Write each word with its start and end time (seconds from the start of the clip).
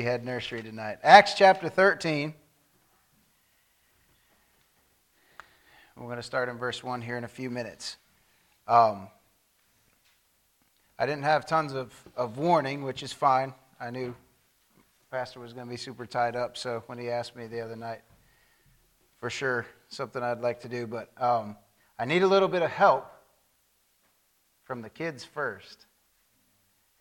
We 0.00 0.06
had 0.06 0.24
nursery 0.24 0.62
tonight. 0.62 0.96
Acts 1.02 1.34
chapter 1.34 1.68
13. 1.68 2.32
We're 5.94 6.04
going 6.04 6.16
to 6.16 6.22
start 6.22 6.48
in 6.48 6.56
verse 6.56 6.82
1 6.82 7.02
here 7.02 7.18
in 7.18 7.24
a 7.24 7.28
few 7.28 7.50
minutes. 7.50 7.98
Um, 8.66 9.08
I 10.98 11.04
didn't 11.04 11.24
have 11.24 11.44
tons 11.44 11.74
of, 11.74 11.92
of 12.16 12.38
warning, 12.38 12.82
which 12.82 13.02
is 13.02 13.12
fine. 13.12 13.52
I 13.78 13.90
knew 13.90 14.16
Pastor 15.10 15.38
was 15.38 15.52
going 15.52 15.66
to 15.66 15.70
be 15.70 15.76
super 15.76 16.06
tied 16.06 16.34
up, 16.34 16.56
so 16.56 16.82
when 16.86 16.96
he 16.96 17.10
asked 17.10 17.36
me 17.36 17.46
the 17.46 17.60
other 17.60 17.76
night, 17.76 18.00
for 19.18 19.28
sure, 19.28 19.66
something 19.88 20.22
I'd 20.22 20.40
like 20.40 20.60
to 20.60 20.68
do. 20.70 20.86
But 20.86 21.10
um, 21.22 21.58
I 21.98 22.06
need 22.06 22.22
a 22.22 22.26
little 22.26 22.48
bit 22.48 22.62
of 22.62 22.70
help 22.70 23.06
from 24.64 24.80
the 24.80 24.88
kids 24.88 25.26
first, 25.26 25.84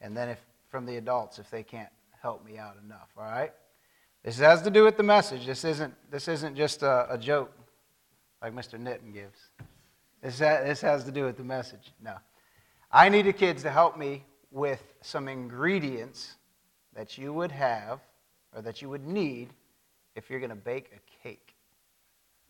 and 0.02 0.18
then 0.18 0.28
if 0.28 0.40
from 0.68 0.86
the 0.86 0.98
adults 0.98 1.40
if 1.40 1.50
they 1.50 1.64
can't 1.64 1.90
help 2.22 2.46
me 2.46 2.58
out 2.58 2.76
enough, 2.84 3.10
all 3.18 3.24
right? 3.24 3.52
This 4.24 4.38
has 4.40 4.62
to 4.64 4.70
do 4.70 4.84
with 4.84 4.98
the 4.98 5.04
message. 5.04 5.46
This 5.46 5.64
isn't, 5.64 5.94
this 6.12 6.28
isn't 6.28 6.56
just 6.56 6.84
a, 6.84 7.08
a 7.14 7.18
joke 7.18 7.52
like 8.42 8.54
Mr. 8.54 8.80
Nitin 8.80 9.14
gives. 9.14 9.40
This, 10.22 10.40
ha- 10.40 10.62
this 10.64 10.82
has 10.82 11.04
to 11.06 11.12
do 11.12 11.24
with 11.24 11.38
the 11.38 11.44
message. 11.44 11.94
No. 12.04 12.16
I 12.92 13.08
needed 13.10 13.38
kids 13.38 13.64
to 13.64 13.70
help 13.70 13.98
me 13.98 14.26
with 14.52 14.82
some 15.02 15.28
ingredients 15.28 16.36
that 16.96 17.18
you 17.18 17.32
would 17.34 17.52
have 17.52 18.00
or 18.56 18.62
that 18.62 18.82
you 18.82 18.90
would 18.90 19.06
need 19.06 19.50
if 20.16 20.30
you're 20.30 20.40
going 20.40 20.50
to 20.50 20.56
bake 20.56 20.92
a 20.94 21.24
cake. 21.24 21.56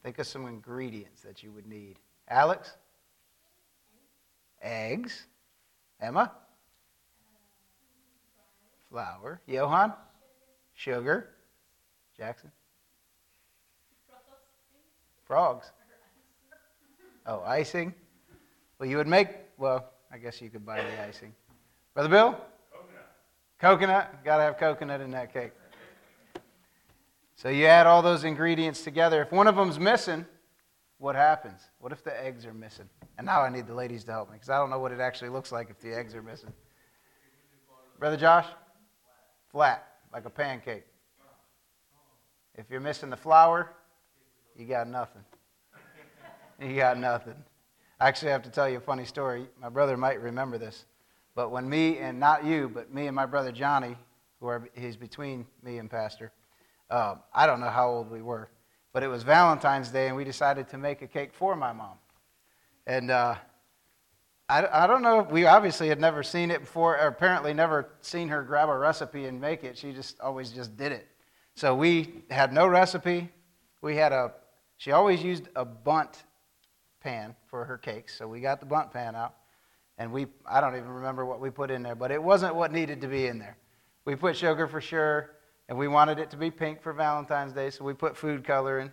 Think 0.02 0.18
of 0.18 0.26
some 0.26 0.48
ingredients 0.48 1.22
that 1.22 1.44
you 1.44 1.52
would 1.52 1.68
need. 1.68 1.98
Alex? 2.30 2.78
Eggs. 4.62 5.28
Emma? 6.02 6.32
Flour. 8.90 9.42
Johan? 9.48 9.94
Sugar. 10.74 11.30
Jackson? 12.18 12.52
Frogs. 15.26 15.72
Oh, 17.26 17.42
icing? 17.46 17.94
Well, 18.80 18.90
you 18.90 18.98
would 18.98 19.08
make, 19.08 19.30
well, 19.58 19.92
I 20.12 20.18
guess 20.18 20.42
you 20.42 20.50
could 20.50 20.66
buy 20.66 20.82
the 20.82 21.08
icing. 21.08 21.34
Brother 21.94 22.10
Bill? 22.10 22.32
Coconut. 22.72 23.60
Coconut? 23.60 24.24
Got 24.24 24.38
to 24.38 24.44
have 24.44 24.58
coconut 24.58 25.02
in 25.02 25.12
that 25.12 25.32
cake. 25.32 25.52
So 27.36 27.50
you 27.50 27.68
add 27.68 27.86
all 27.86 28.02
those 28.02 28.24
ingredients 28.24 28.82
together. 28.82 29.22
If 29.22 29.32
one 29.32 29.48
of 29.48 29.56
them's 29.56 29.80
missing, 29.80 30.26
what 30.98 31.16
happens? 31.16 31.62
What 31.80 31.92
if 31.92 32.04
the 32.04 32.26
eggs 32.26 32.46
are 32.46 32.54
missing? 32.54 32.90
And 33.18 33.26
now 33.26 33.42
I 33.42 33.50
need 33.50 33.68
the 33.68 33.74
ladies 33.74 34.04
to 34.06 34.12
help 34.12 34.30
me 34.30 34.36
because 34.36 34.50
I 34.50 34.58
don't 34.58 34.70
know 34.70 34.80
what 34.80 34.92
it 34.92 35.00
actually 35.00 35.30
looks 35.30 35.52
like 35.52 35.70
if 35.70 35.80
the 35.80 35.94
eggs 35.94 36.16
are 36.16 36.22
missing. 36.22 36.52
Brother 38.00 38.18
Josh? 38.18 38.46
Flat, 39.52 39.88
like 40.14 40.26
a 40.26 40.30
pancake. 40.30 40.86
If 42.56 42.70
you're 42.70 42.80
missing 42.80 43.10
the 43.10 43.18
flour, 43.18 43.72
you 44.56 44.66
got 44.66 44.88
nothing. 44.88 45.24
You 46.62 46.76
got 46.76 46.98
nothing. 46.98 47.36
I 48.02 48.10
actually 48.10 48.32
have 48.32 48.44
to 48.44 48.50
tell 48.50 48.68
you 48.68 48.78
a 48.78 48.82
funny 48.82 49.06
story. 49.06 49.48
My 49.62 49.70
brother 49.70 49.96
might 49.96 50.22
remember 50.22 50.58
this. 50.58 50.84
But 51.36 51.52
when 51.52 51.70
me, 51.70 52.00
and 52.00 52.20
not 52.20 52.44
you, 52.44 52.70
but 52.74 52.94
me 52.94 53.08
and 53.08 53.16
my 53.16 53.26
brother 53.26 53.54
Johnny, 53.54 53.96
who 54.42 54.48
are, 54.48 54.70
he's 54.74 54.98
between 54.98 55.46
me 55.64 55.78
and 55.78 55.90
Pastor, 55.90 56.34
uh, 56.90 57.16
I 57.34 57.48
don't 57.48 57.62
know 57.62 57.70
how 57.70 57.90
old 57.90 58.12
we 58.12 58.22
were, 58.22 58.50
but 58.92 59.04
it 59.04 59.08
was 59.08 59.24
Valentine's 59.24 59.90
Day, 59.90 60.08
and 60.08 60.18
we 60.18 60.26
decided 60.26 60.68
to 60.70 60.78
make 60.78 61.02
a 61.02 61.08
cake 61.08 61.34
for 61.34 61.56
my 61.56 61.72
mom. 61.72 61.98
And 62.86 63.10
uh, 63.10 63.36
I, 64.50 64.84
I 64.84 64.88
don't 64.88 65.04
know, 65.04 65.22
we 65.30 65.46
obviously 65.46 65.90
had 65.90 66.00
never 66.00 66.24
seen 66.24 66.50
it 66.50 66.62
before, 66.62 67.00
or 67.00 67.08
apparently 67.08 67.54
never 67.54 67.92
seen 68.02 68.28
her 68.30 68.42
grab 68.42 68.68
a 68.68 68.76
recipe 68.76 69.26
and 69.26 69.40
make 69.40 69.64
it. 69.64 69.78
She 69.78 69.94
just 69.94 70.20
always 70.20 70.52
just 70.52 70.76
did 70.76 70.92
it. 70.92 71.08
So 71.54 71.76
we 71.76 72.24
had 72.32 72.52
no 72.52 72.66
recipe. 72.66 73.30
We 73.82 73.96
had 73.96 74.12
a, 74.12 74.34
she 74.78 74.92
always 74.92 75.24
used 75.24 75.50
a 75.56 75.64
Bundt 75.64 76.24
pan 77.00 77.36
for 77.46 77.64
her 77.64 77.78
cakes. 77.78 78.18
So 78.18 78.28
we 78.28 78.40
got 78.40 78.60
the 78.60 78.66
Bundt 78.66 78.92
pan 78.92 79.16
out. 79.16 79.36
And 80.00 80.12
we, 80.12 80.28
I 80.48 80.62
don't 80.62 80.76
even 80.76 80.90
remember 80.90 81.26
what 81.26 81.40
we 81.40 81.52
put 81.52 81.70
in 81.70 81.84
there, 81.84 81.96
but 81.96 82.10
it 82.10 82.22
wasn't 82.22 82.56
what 82.56 82.72
needed 82.72 83.02
to 83.02 83.08
be 83.08 83.28
in 83.28 83.38
there. 83.38 83.58
We 84.06 84.16
put 84.16 84.36
sugar 84.36 84.66
for 84.66 84.82
sure, 84.82 85.36
and 85.68 85.78
we 85.78 85.88
wanted 85.88 86.18
it 86.18 86.32
to 86.32 86.38
be 86.38 86.50
pink 86.50 86.82
for 86.82 86.94
Valentine's 86.94 87.54
Day, 87.54 87.70
so 87.70 87.84
we 87.84 87.94
put 87.94 88.18
food 88.18 88.44
coloring 88.44 88.92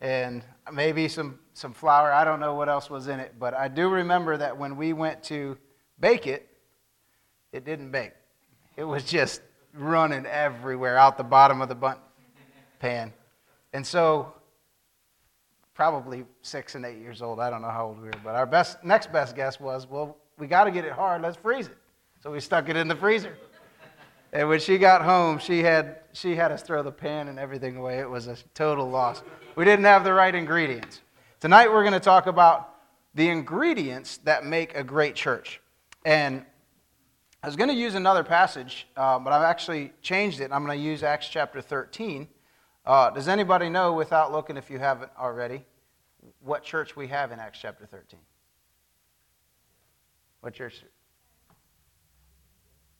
and 0.00 0.42
maybe 0.72 1.08
some, 1.08 1.38
some 1.52 1.72
flour. 1.72 2.12
I 2.12 2.24
don't 2.24 2.40
know 2.40 2.54
what 2.54 2.68
else 2.68 2.88
was 2.88 3.08
in 3.08 3.20
it, 3.20 3.34
but 3.38 3.54
I 3.54 3.68
do 3.68 3.88
remember 3.88 4.36
that 4.36 4.56
when 4.56 4.76
we 4.76 4.92
went 4.92 5.22
to 5.24 5.58
bake 5.98 6.26
it, 6.26 6.48
it 7.52 7.64
didn't 7.64 7.90
bake. 7.90 8.12
It 8.76 8.84
was 8.84 9.04
just 9.04 9.42
running 9.74 10.26
everywhere 10.26 10.96
out 10.96 11.16
the 11.16 11.24
bottom 11.24 11.60
of 11.60 11.68
the 11.68 11.74
Bundt 11.74 11.98
pan. 12.78 13.12
And 13.72 13.86
so 13.86 14.32
probably 15.74 16.24
six 16.42 16.74
and 16.74 16.84
eight 16.84 16.98
years 16.98 17.22
old. 17.22 17.40
I 17.40 17.50
don't 17.50 17.62
know 17.62 17.70
how 17.70 17.86
old 17.88 17.98
we 17.98 18.06
were, 18.06 18.12
but 18.24 18.34
our 18.34 18.46
best, 18.46 18.82
next 18.84 19.12
best 19.12 19.36
guess 19.36 19.60
was, 19.60 19.86
well, 19.86 20.16
we 20.38 20.46
got 20.46 20.64
to 20.64 20.70
get 20.70 20.84
it 20.84 20.92
hard. 20.92 21.22
Let's 21.22 21.36
freeze 21.36 21.66
it. 21.66 21.76
So 22.22 22.30
we 22.30 22.40
stuck 22.40 22.68
it 22.68 22.76
in 22.76 22.88
the 22.88 22.96
freezer. 22.96 23.36
And 24.32 24.48
when 24.48 24.60
she 24.60 24.78
got 24.78 25.02
home, 25.02 25.38
she 25.38 25.60
had, 25.60 25.98
she 26.12 26.36
had 26.36 26.52
us 26.52 26.62
throw 26.62 26.82
the 26.82 26.92
pan 26.92 27.28
and 27.28 27.38
everything 27.38 27.76
away. 27.76 27.98
It 27.98 28.08
was 28.08 28.28
a 28.28 28.36
total 28.54 28.88
loss. 28.88 29.22
We 29.56 29.64
didn't 29.64 29.86
have 29.86 30.04
the 30.04 30.12
right 30.12 30.34
ingredients. 30.34 31.00
Tonight, 31.40 31.72
we're 31.72 31.82
going 31.82 31.94
to 31.94 32.00
talk 32.00 32.26
about 32.26 32.76
the 33.14 33.28
ingredients 33.28 34.18
that 34.18 34.44
make 34.44 34.76
a 34.76 34.84
great 34.84 35.16
church. 35.16 35.60
And 36.04 36.44
I 37.42 37.46
was 37.46 37.56
going 37.56 37.70
to 37.70 37.74
use 37.74 37.94
another 37.94 38.22
passage, 38.22 38.86
uh, 38.96 39.18
but 39.18 39.32
I've 39.32 39.42
actually 39.42 39.92
changed 40.00 40.40
it. 40.40 40.52
I'm 40.52 40.64
going 40.64 40.78
to 40.78 40.84
use 40.84 41.02
Acts 41.02 41.28
chapter 41.28 41.60
13. 41.60 42.28
Uh, 42.86 43.10
does 43.10 43.26
anybody 43.26 43.68
know, 43.68 43.94
without 43.94 44.30
looking 44.30 44.56
if 44.56 44.70
you 44.70 44.78
haven't 44.78 45.10
already, 45.18 45.64
what 46.40 46.62
church 46.62 46.94
we 46.94 47.08
have 47.08 47.32
in 47.32 47.40
Acts 47.40 47.58
chapter 47.60 47.84
13? 47.84 48.20
What 50.40 50.54
church? 50.54 50.82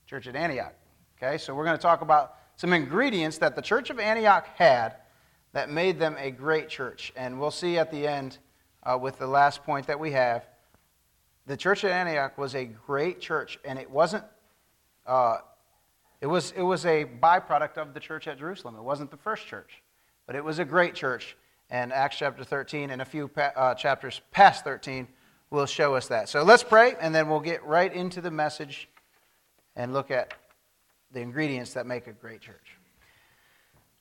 Church 0.07 0.27
at 0.27 0.35
Antioch. 0.35 0.75
Okay, 1.23 1.37
so 1.37 1.55
we're 1.55 1.67
going 1.67 1.77
to 1.77 1.83
talk 1.83 2.01
about 2.01 2.37
some 2.57 2.73
ingredients 2.73 3.37
that 3.39 3.55
the 3.55 3.61
church 3.61 3.91
of 3.91 3.99
Antioch 3.99 4.47
had 4.57 4.97
that 5.53 5.69
made 5.69 5.99
them 5.99 6.17
a 6.19 6.31
great 6.31 6.71
church. 6.71 7.13
And 7.15 7.39
we'll 7.39 7.51
see 7.51 7.77
at 7.77 7.91
the 7.91 8.07
end 8.07 8.39
uh, 8.85 8.97
with 8.97 9.19
the 9.19 9.27
last 9.27 9.63
point 9.63 9.87
that 9.89 10.01
we 10.01 10.13
have. 10.13 10.47
The 11.47 11.59
church 11.59 11.85
at 11.85 11.91
Antioch 11.91 12.39
was 12.39 12.55
a 12.55 12.65
great 12.65 13.21
church, 13.21 13.59
and 13.67 13.79
it 13.79 13.91
wasn't. 13.91 14.25
Uh, 15.07 15.39
it 16.23 16.27
was, 16.27 16.53
it 16.57 16.63
was 16.63 16.87
a 16.87 17.05
byproduct 17.05 17.77
of 17.77 17.93
the 17.93 18.01
church 18.01 18.27
at 18.27 18.39
Jerusalem. 18.39 18.77
It 18.77 18.83
wasn't 18.83 19.11
the 19.11 19.19
first 19.19 19.47
church, 19.47 19.83
but 20.27 20.37
it 20.37 20.43
was 20.43 20.59
a 20.59 20.65
great 20.65 20.95
church. 20.95 21.37
And 21.69 21.93
Acts 21.93 22.17
chapter 22.17 22.45
13 22.45 22.89
and 22.89 23.03
a 23.03 23.05
few 23.05 23.29
pa- 23.29 23.53
uh, 23.55 23.75
chapters 23.75 24.23
past 24.31 24.65
13 24.65 25.07
will 25.51 25.67
show 25.67 25.95
us 25.97 26.09
that. 26.09 26.31
So 26.31 26.45
let's 26.45 26.63
pray, 26.63 26.95
and 26.99 27.15
then 27.15 27.29
we'll 27.29 27.41
get 27.41 27.63
right 27.67 27.93
into 27.93 28.23
the 28.23 28.31
message 28.31 28.89
and 29.77 29.93
look 29.93 30.11
at 30.11 30.33
the 31.13 31.21
ingredients 31.21 31.75
that 31.75 31.87
make 31.87 32.07
a 32.07 32.13
great 32.13 32.41
church. 32.41 32.79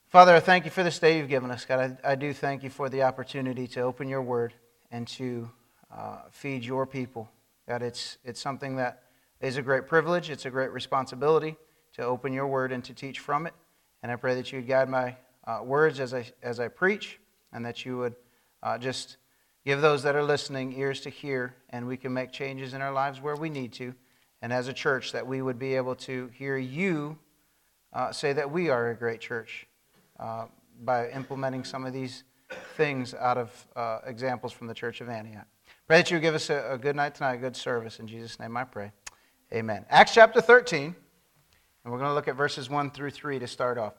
Father, 0.08 0.36
I 0.36 0.40
thank 0.40 0.66
you 0.66 0.72
for 0.72 0.84
this 0.84 0.98
day 1.00 1.18
you've 1.18 1.30
given 1.30 1.52
us. 1.52 1.66
God, 1.66 2.00
I, 2.04 2.12
I 2.12 2.16
do 2.16 2.34
thank 2.34 2.64
you 2.64 2.70
for 2.70 2.90
the 2.90 3.04
opportunity 3.04 3.68
to 3.68 3.82
open 3.82 4.08
your 4.08 4.22
word 4.22 4.54
and 4.92 5.08
to 5.10 5.50
uh, 5.96 6.22
feed 6.32 6.66
your 6.66 6.86
people. 6.86 7.30
God, 7.68 7.82
it's, 7.82 8.18
it's 8.24 8.42
something 8.42 8.76
that 8.78 9.04
is 9.40 9.58
a 9.58 9.62
great 9.62 9.88
privilege, 9.88 10.30
it's 10.30 10.46
a 10.46 10.50
great 10.50 10.72
responsibility 10.72 11.56
to 11.94 12.04
open 12.04 12.34
your 12.34 12.48
word 12.48 12.72
and 12.72 12.84
to 12.86 12.94
teach 12.94 13.20
from 13.20 13.46
it. 13.46 13.54
And 14.02 14.12
I 14.12 14.16
pray 14.16 14.36
that 14.36 14.52
you 14.52 14.60
would 14.60 14.68
guide 14.68 14.90
my 14.90 15.16
uh, 15.46 15.62
words 15.64 16.00
as 16.00 16.14
I, 16.14 16.26
as 16.42 16.60
I 16.60 16.68
preach 16.68 17.20
and 17.54 17.66
that 17.66 17.86
you 17.86 17.98
would 17.98 18.16
uh, 18.64 18.78
just 18.78 19.18
give 19.66 19.82
those 19.82 20.04
that 20.04 20.16
are 20.16 20.24
listening 20.24 20.74
ears 20.74 21.02
to 21.02 21.10
hear 21.10 21.56
and 21.70 21.88
we 21.88 21.98
can 21.98 22.14
make 22.14 22.32
changes 22.32 22.74
in 22.74 22.82
our 22.82 22.92
lives 22.92 23.22
where 23.22 23.36
we 23.36 23.50
need 23.50 23.74
to 23.74 23.94
and 24.42 24.54
as 24.54 24.68
a 24.68 24.74
church 24.74 25.12
that 25.12 25.26
we 25.26 25.42
would 25.42 25.60
be 25.60 25.76
able 25.76 25.96
to 25.96 26.30
hear 26.34 26.58
you 26.58 27.18
uh, 27.94 28.12
say 28.12 28.34
that 28.34 28.52
we 28.52 28.70
are 28.70 28.92
a 28.92 28.96
great 28.96 29.20
church 29.20 29.68
uh, 30.20 30.46
by 30.82 31.10
implementing 31.10 31.64
some 31.64 31.86
of 31.86 31.94
these 31.94 32.24
things 32.76 33.14
out 33.14 33.38
of 33.38 33.68
uh, 33.76 34.00
examples 34.06 34.52
from 34.54 34.68
the 34.68 34.74
church 34.74 35.02
of 35.02 35.10
Antioch. 35.10 35.48
Pray 35.88 35.98
that 35.98 36.12
you 36.12 36.20
give 36.20 36.36
us 36.36 36.50
a, 36.50 36.74
a 36.74 36.78
good 36.78 36.96
night 36.96 37.16
tonight, 37.16 37.34
a 37.34 37.38
good 37.38 37.56
service. 37.56 38.00
In 38.00 38.08
Jesus' 38.08 38.40
name 38.40 38.56
I 38.56 38.64
pray. 38.64 38.92
Amen. 39.52 39.86
Acts 39.90 40.14
chapter 40.14 40.42
13, 40.42 40.84
and 41.84 41.92
we're 41.92 41.98
going 41.98 42.10
to 42.10 42.14
look 42.14 42.28
at 42.28 42.36
verses 42.36 42.70
1 42.70 42.92
through 42.92 43.10
3 43.10 43.40
to 43.40 43.48
start 43.48 43.78
off. 43.78 43.94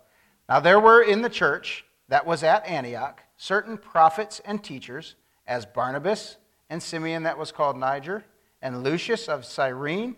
Now, 0.49 0.61
there 0.61 0.81
were 0.81 1.03
in 1.03 1.23
the 1.23 1.29
church 1.29 1.85
that 2.09 2.27
was 2.27 2.43
at 2.43 2.67
Antioch 2.67 3.23
certain 3.37 3.77
prophets 3.77 4.41
and 4.45 4.63
teachers, 4.63 5.17
as 5.47 5.67
Barnabas 5.67 6.37
and 6.69 6.83
Simeon, 6.83 7.25
that 7.25 7.39
was 7.39 7.51
called 7.51 7.77
Niger, 7.77 8.25
and 8.63 8.85
Lucius 8.85 9.29
of 9.29 9.45
Cyrene 9.45 10.15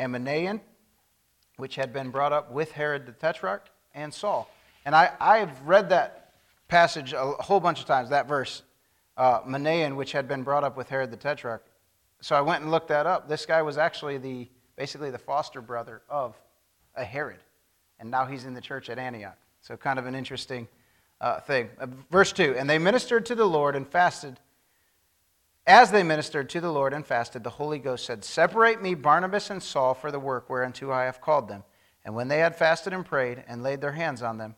and 0.00 0.60
which 1.56 1.74
had 1.74 1.92
been 1.92 2.10
brought 2.10 2.32
up 2.32 2.50
with 2.50 2.72
Herod 2.72 3.06
the 3.06 3.12
Tetrarch, 3.12 3.66
and 3.94 4.12
Saul. 4.12 4.50
And 4.84 4.94
I, 4.94 5.12
I've 5.20 5.60
read 5.62 5.90
that 5.90 6.32
passage 6.68 7.12
a 7.12 7.32
whole 7.40 7.60
bunch 7.60 7.80
of 7.80 7.86
times, 7.86 8.10
that 8.10 8.26
verse, 8.26 8.62
uh, 9.16 9.42
Manaen, 9.42 9.96
which 9.96 10.12
had 10.12 10.26
been 10.26 10.42
brought 10.42 10.64
up 10.64 10.76
with 10.76 10.88
Herod 10.88 11.10
the 11.10 11.16
Tetrarch. 11.16 11.64
So 12.22 12.34
I 12.34 12.40
went 12.40 12.62
and 12.62 12.70
looked 12.70 12.88
that 12.88 13.06
up. 13.06 13.28
This 13.28 13.44
guy 13.44 13.60
was 13.62 13.76
actually 13.76 14.18
the, 14.18 14.48
basically 14.76 15.10
the 15.10 15.18
foster 15.18 15.60
brother 15.60 16.02
of 16.08 16.36
a 16.96 17.04
Herod. 17.04 17.40
and 17.98 18.10
now 18.10 18.24
he's 18.24 18.46
in 18.46 18.54
the 18.54 18.60
church 18.60 18.88
at 18.88 18.98
Antioch. 18.98 19.36
So, 19.62 19.76
kind 19.76 19.98
of 19.98 20.06
an 20.06 20.14
interesting 20.14 20.66
uh, 21.20 21.40
thing. 21.40 21.68
Uh, 21.78 21.86
verse 22.10 22.32
2 22.32 22.56
And 22.56 22.68
they 22.68 22.78
ministered 22.78 23.26
to 23.26 23.34
the 23.34 23.44
Lord 23.44 23.76
and 23.76 23.86
fasted. 23.86 24.40
As 25.70 25.92
they 25.92 26.02
ministered 26.02 26.50
to 26.50 26.60
the 26.60 26.72
Lord 26.72 26.92
and 26.92 27.06
fasted, 27.06 27.44
the 27.44 27.50
Holy 27.50 27.78
Ghost 27.78 28.04
said, 28.04 28.24
Separate 28.24 28.82
me, 28.82 28.94
Barnabas 28.94 29.50
and 29.50 29.62
Saul, 29.62 29.94
for 29.94 30.10
the 30.10 30.18
work 30.18 30.50
whereunto 30.50 30.90
I 30.90 31.04
have 31.04 31.20
called 31.20 31.46
them. 31.46 31.62
And 32.04 32.12
when 32.12 32.26
they 32.26 32.40
had 32.40 32.56
fasted 32.56 32.92
and 32.92 33.06
prayed 33.06 33.44
and 33.46 33.62
laid 33.62 33.80
their 33.80 33.92
hands 33.92 34.20
on 34.20 34.36
them, 34.36 34.56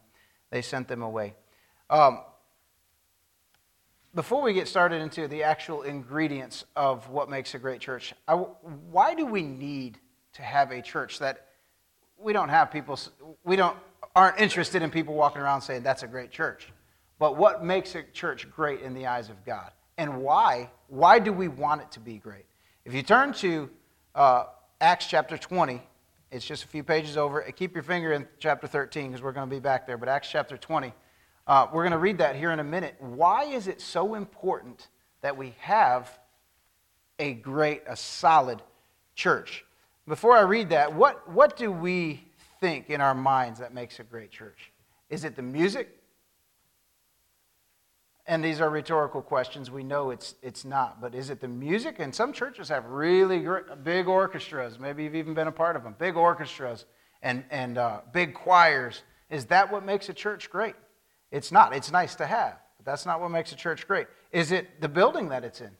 they 0.49 0.63
sent 0.63 0.89
them 0.89 1.03
away. 1.03 1.35
Um, 1.91 2.23
before 4.15 4.41
we 4.41 4.55
get 4.55 4.69
started 4.69 5.03
into 5.03 5.29
the 5.29 5.43
actual 5.43 5.83
ingredients 5.83 6.65
of 6.77 7.11
what 7.11 7.29
makes 7.29 7.55
a 7.55 7.59
great 7.59 7.83
church, 7.83 8.15
I, 8.27 8.33
why 8.33 9.15
do 9.15 9.27
we 9.27 9.43
need 9.43 9.99
to 10.33 10.43
have 10.43 10.71
a 10.71 10.81
church 10.81 11.19
that 11.19 11.49
we 12.17 12.33
don't 12.33 12.49
have 12.49 12.71
people, 12.71 12.99
we 13.45 13.57
don't, 13.57 13.77
aren't 14.17 14.41
interested 14.41 14.81
in 14.81 14.91
people 14.91 15.13
walking 15.13 15.43
around 15.43 15.61
saying 15.61 15.83
that's 15.83 16.05
a 16.05 16.09
great 16.09 16.31
church? 16.31 16.73
But 17.19 17.37
what 17.37 17.63
makes 17.63 17.97
a 17.97 18.03
church 18.03 18.51
great 18.51 18.81
in 18.81 18.95
the 18.95 19.09
eyes 19.09 19.29
of 19.29 19.45
God? 19.45 19.73
And 20.03 20.21
why? 20.21 20.69
Why 20.89 21.21
do 21.21 21.33
we 21.33 21.47
want 21.47 21.81
it 21.81 21.93
to 21.93 22.01
be 22.01 22.19
great? 22.19 22.45
If 22.85 22.93
you 22.93 23.05
turn 23.05 23.33
to 23.35 23.71
uh, 24.17 24.47
Acts 24.81 25.07
chapter 25.07 25.39
20, 25.39 25.81
it's 26.33 26.45
just 26.45 26.65
a 26.65 26.67
few 26.67 26.83
pages 26.83 27.17
over. 27.17 27.41
Keep 27.43 27.75
your 27.75 27.85
finger 27.85 28.13
in 28.13 28.27
chapter 28.41 28.67
13 28.67 29.13
because 29.13 29.23
we're 29.23 29.31
going 29.31 29.49
to 29.49 29.55
be 29.55 29.61
back 29.61 29.87
there. 29.87 29.97
But 29.97 30.09
Acts 30.09 30.29
chapter 30.29 30.57
20, 30.57 30.93
uh, 31.47 31.69
we're 31.73 31.85
going 31.85 31.93
to 31.93 31.99
read 31.99 32.19
that 32.19 32.35
here 32.35 32.51
in 32.51 32.59
a 32.59 32.65
minute. 32.65 32.97
Why 32.99 33.45
is 33.45 33.69
it 33.69 33.81
so 33.81 34.17
important 34.17 34.89
that 35.21 35.37
we 35.37 35.55
have 35.61 36.19
a 37.21 37.35
great, 37.35 37.85
a 37.87 37.95
solid 37.95 38.61
church? 39.15 39.65
Before 40.09 40.37
I 40.37 40.41
read 40.41 40.71
that, 40.71 40.93
what, 40.93 41.31
what 41.31 41.57
do 41.57 41.71
we 41.71 42.25
think 42.59 42.91
in 42.91 43.01
our 43.01 43.15
minds 43.15 43.61
that 43.61 43.73
makes 43.73 44.01
a 44.01 44.03
great 44.03 44.33
church? 44.33 44.73
Is 45.11 45.23
it 45.23 45.37
the 45.37 45.43
music? 45.43 45.97
And 48.27 48.45
these 48.45 48.61
are 48.61 48.71
rhetorical 48.71 49.21
questions. 49.21 49.71
We 49.71 49.83
know 49.83 50.11
it's, 50.11 50.37
it's 50.43 50.65
not. 50.65 51.01
But 51.01 51.15
is 51.15 51.31
it 51.31 51.41
the 51.41 51.49
music? 51.49 51.97
And 51.99 52.15
some 52.15 52.33
churches 52.33 52.69
have 52.69 52.87
really 52.87 53.41
great, 53.41 53.65
big 53.83 54.07
orchestras. 54.07 54.79
Maybe 54.79 55.03
you've 55.03 55.17
even 55.17 55.35
been 55.35 55.49
a 55.49 55.53
part 55.53 55.75
of 55.75 55.83
them. 55.83 55.97
Big 55.99 56.17
orchestras 56.17 56.85
and, 57.21 57.45
and 57.51 57.79
uh, 57.79 58.01
big 58.13 58.35
choirs. 58.35 59.03
Is 59.29 59.47
that 59.47 59.73
what 59.73 59.85
makes 59.85 60.09
a 60.09 60.15
church 60.15 60.51
great? 60.51 60.75
It's 61.33 61.51
not. 61.51 61.75
It's 61.75 61.91
nice 61.91 62.15
to 62.17 62.27
have, 62.27 62.59
but 62.77 62.87
that's 62.87 63.07
not 63.07 63.21
what 63.21 63.31
makes 63.31 63.51
a 63.53 63.57
church 63.57 63.89
great. 63.89 64.07
Is 64.31 64.53
it 64.53 64.81
the 64.81 64.89
building 64.89 65.31
that 65.31 65.43
it's 65.43 65.61
in? 65.61 65.71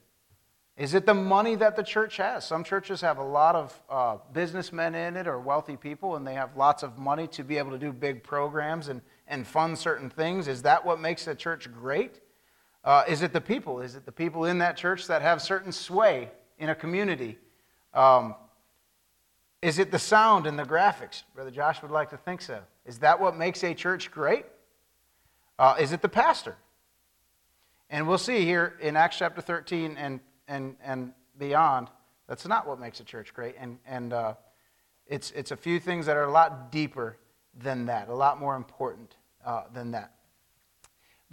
Is 0.75 0.95
it 0.95 1.05
the 1.05 1.13
money 1.13 1.53
that 1.55 1.75
the 1.75 1.83
church 1.83 2.17
has? 2.17 2.47
Some 2.47 2.63
churches 2.63 2.99
have 3.01 3.19
a 3.19 3.23
lot 3.23 3.55
of 3.55 3.81
uh, 3.89 4.17
businessmen 4.33 4.95
in 4.95 5.15
it 5.15 5.27
or 5.27 5.39
wealthy 5.39 5.77
people, 5.77 6.15
and 6.15 6.25
they 6.25 6.33
have 6.33 6.57
lots 6.57 6.81
of 6.81 6.97
money 6.97 7.27
to 7.27 7.43
be 7.43 7.59
able 7.59 7.69
to 7.69 7.77
do 7.77 7.93
big 7.93 8.23
programs 8.23 8.87
and, 8.87 9.01
and 9.27 9.45
fund 9.45 9.77
certain 9.77 10.09
things. 10.09 10.47
Is 10.47 10.63
that 10.63 10.83
what 10.83 10.99
makes 10.99 11.27
a 11.27 11.35
church 11.35 11.71
great? 11.71 12.19
Uh, 12.83 13.03
is 13.07 13.21
it 13.21 13.31
the 13.31 13.41
people? 13.41 13.79
Is 13.79 13.95
it 13.95 14.05
the 14.05 14.11
people 14.11 14.45
in 14.45 14.57
that 14.59 14.75
church 14.75 15.07
that 15.07 15.21
have 15.21 15.41
certain 15.41 15.71
sway 15.71 16.29
in 16.57 16.69
a 16.69 16.75
community? 16.75 17.37
Um, 17.93 18.35
is 19.61 19.79
it 19.79 19.91
the 19.91 19.99
sound 19.99 20.45
and 20.45 20.59
the 20.59 20.63
graphics? 20.63 21.23
Brother 21.33 21.51
Josh 21.51 21.81
would 21.81 21.91
like 21.91 22.09
to 22.09 22.17
think 22.17 22.41
so. 22.41 22.59
Is 22.85 22.99
that 22.99 23.21
what 23.21 23.37
makes 23.37 23.63
a 23.63 23.73
church 23.73 24.11
great? 24.11 24.45
Uh, 25.57 25.75
is 25.79 25.93
it 25.93 26.01
the 26.01 26.09
pastor? 26.09 26.57
And 27.89 28.07
we'll 28.07 28.17
see 28.17 28.43
here 28.43 28.75
in 28.81 28.97
Acts 28.97 29.17
chapter 29.17 29.39
13 29.39 29.95
and, 29.97 30.19
and, 30.47 30.75
and 30.83 31.13
beyond, 31.37 31.89
that's 32.27 32.45
not 32.45 32.67
what 32.67 32.79
makes 32.79 32.99
a 32.99 33.03
church 33.03 33.33
great. 33.33 33.55
And, 33.57 33.77
and 33.85 34.11
uh, 34.11 34.33
it's, 35.07 35.31
it's 35.31 35.51
a 35.51 35.57
few 35.57 35.79
things 35.79 36.07
that 36.07 36.17
are 36.17 36.25
a 36.25 36.31
lot 36.31 36.71
deeper 36.71 37.17
than 37.57 37.85
that, 37.85 38.09
a 38.09 38.15
lot 38.15 38.39
more 38.39 38.55
important 38.55 39.15
uh, 39.45 39.63
than 39.73 39.91
that. 39.91 40.11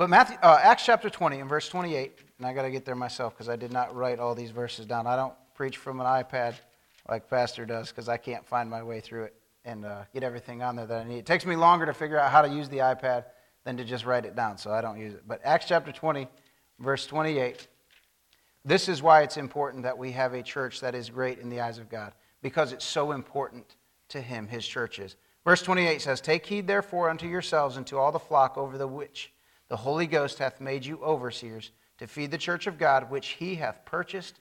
But 0.00 0.08
Matthew, 0.08 0.38
uh, 0.42 0.58
Acts 0.62 0.86
chapter 0.86 1.10
20 1.10 1.40
and 1.40 1.48
verse 1.50 1.68
28, 1.68 2.20
and 2.38 2.46
I 2.46 2.54
got 2.54 2.62
to 2.62 2.70
get 2.70 2.86
there 2.86 2.94
myself 2.94 3.34
because 3.34 3.50
I 3.50 3.56
did 3.56 3.70
not 3.70 3.94
write 3.94 4.18
all 4.18 4.34
these 4.34 4.50
verses 4.50 4.86
down. 4.86 5.06
I 5.06 5.14
don't 5.14 5.34
preach 5.52 5.76
from 5.76 6.00
an 6.00 6.06
iPad 6.06 6.54
like 7.06 7.28
Pastor 7.28 7.66
does 7.66 7.90
because 7.90 8.08
I 8.08 8.16
can't 8.16 8.46
find 8.46 8.70
my 8.70 8.82
way 8.82 9.00
through 9.00 9.24
it 9.24 9.34
and 9.66 9.84
uh, 9.84 10.04
get 10.14 10.22
everything 10.22 10.62
on 10.62 10.74
there 10.74 10.86
that 10.86 11.02
I 11.02 11.04
need. 11.06 11.18
It 11.18 11.26
takes 11.26 11.44
me 11.44 11.54
longer 11.54 11.84
to 11.84 11.92
figure 11.92 12.18
out 12.18 12.32
how 12.32 12.40
to 12.40 12.48
use 12.48 12.66
the 12.70 12.78
iPad 12.78 13.26
than 13.64 13.76
to 13.76 13.84
just 13.84 14.06
write 14.06 14.24
it 14.24 14.34
down, 14.34 14.56
so 14.56 14.72
I 14.72 14.80
don't 14.80 14.98
use 14.98 15.12
it. 15.12 15.24
But 15.28 15.42
Acts 15.44 15.66
chapter 15.68 15.92
20, 15.92 16.26
verse 16.78 17.04
28, 17.04 17.68
this 18.64 18.88
is 18.88 19.02
why 19.02 19.20
it's 19.20 19.36
important 19.36 19.82
that 19.82 19.98
we 19.98 20.12
have 20.12 20.32
a 20.32 20.42
church 20.42 20.80
that 20.80 20.94
is 20.94 21.10
great 21.10 21.40
in 21.40 21.50
the 21.50 21.60
eyes 21.60 21.76
of 21.76 21.90
God 21.90 22.14
because 22.40 22.72
it's 22.72 22.86
so 22.86 23.12
important 23.12 23.76
to 24.08 24.22
Him, 24.22 24.48
His 24.48 24.66
churches. 24.66 25.16
Verse 25.44 25.60
28 25.60 26.00
says, 26.00 26.22
Take 26.22 26.46
heed 26.46 26.66
therefore 26.66 27.10
unto 27.10 27.28
yourselves 27.28 27.76
and 27.76 27.86
to 27.88 27.98
all 27.98 28.12
the 28.12 28.18
flock 28.18 28.56
over 28.56 28.78
the 28.78 28.88
which 28.88 29.30
the 29.70 29.76
Holy 29.76 30.06
Ghost 30.06 30.38
hath 30.38 30.60
made 30.60 30.84
you 30.84 31.00
overseers 31.02 31.70
to 31.98 32.06
feed 32.06 32.32
the 32.32 32.38
church 32.38 32.66
of 32.66 32.76
God, 32.76 33.10
which 33.10 33.28
he 33.28 33.54
hath 33.54 33.84
purchased 33.86 34.40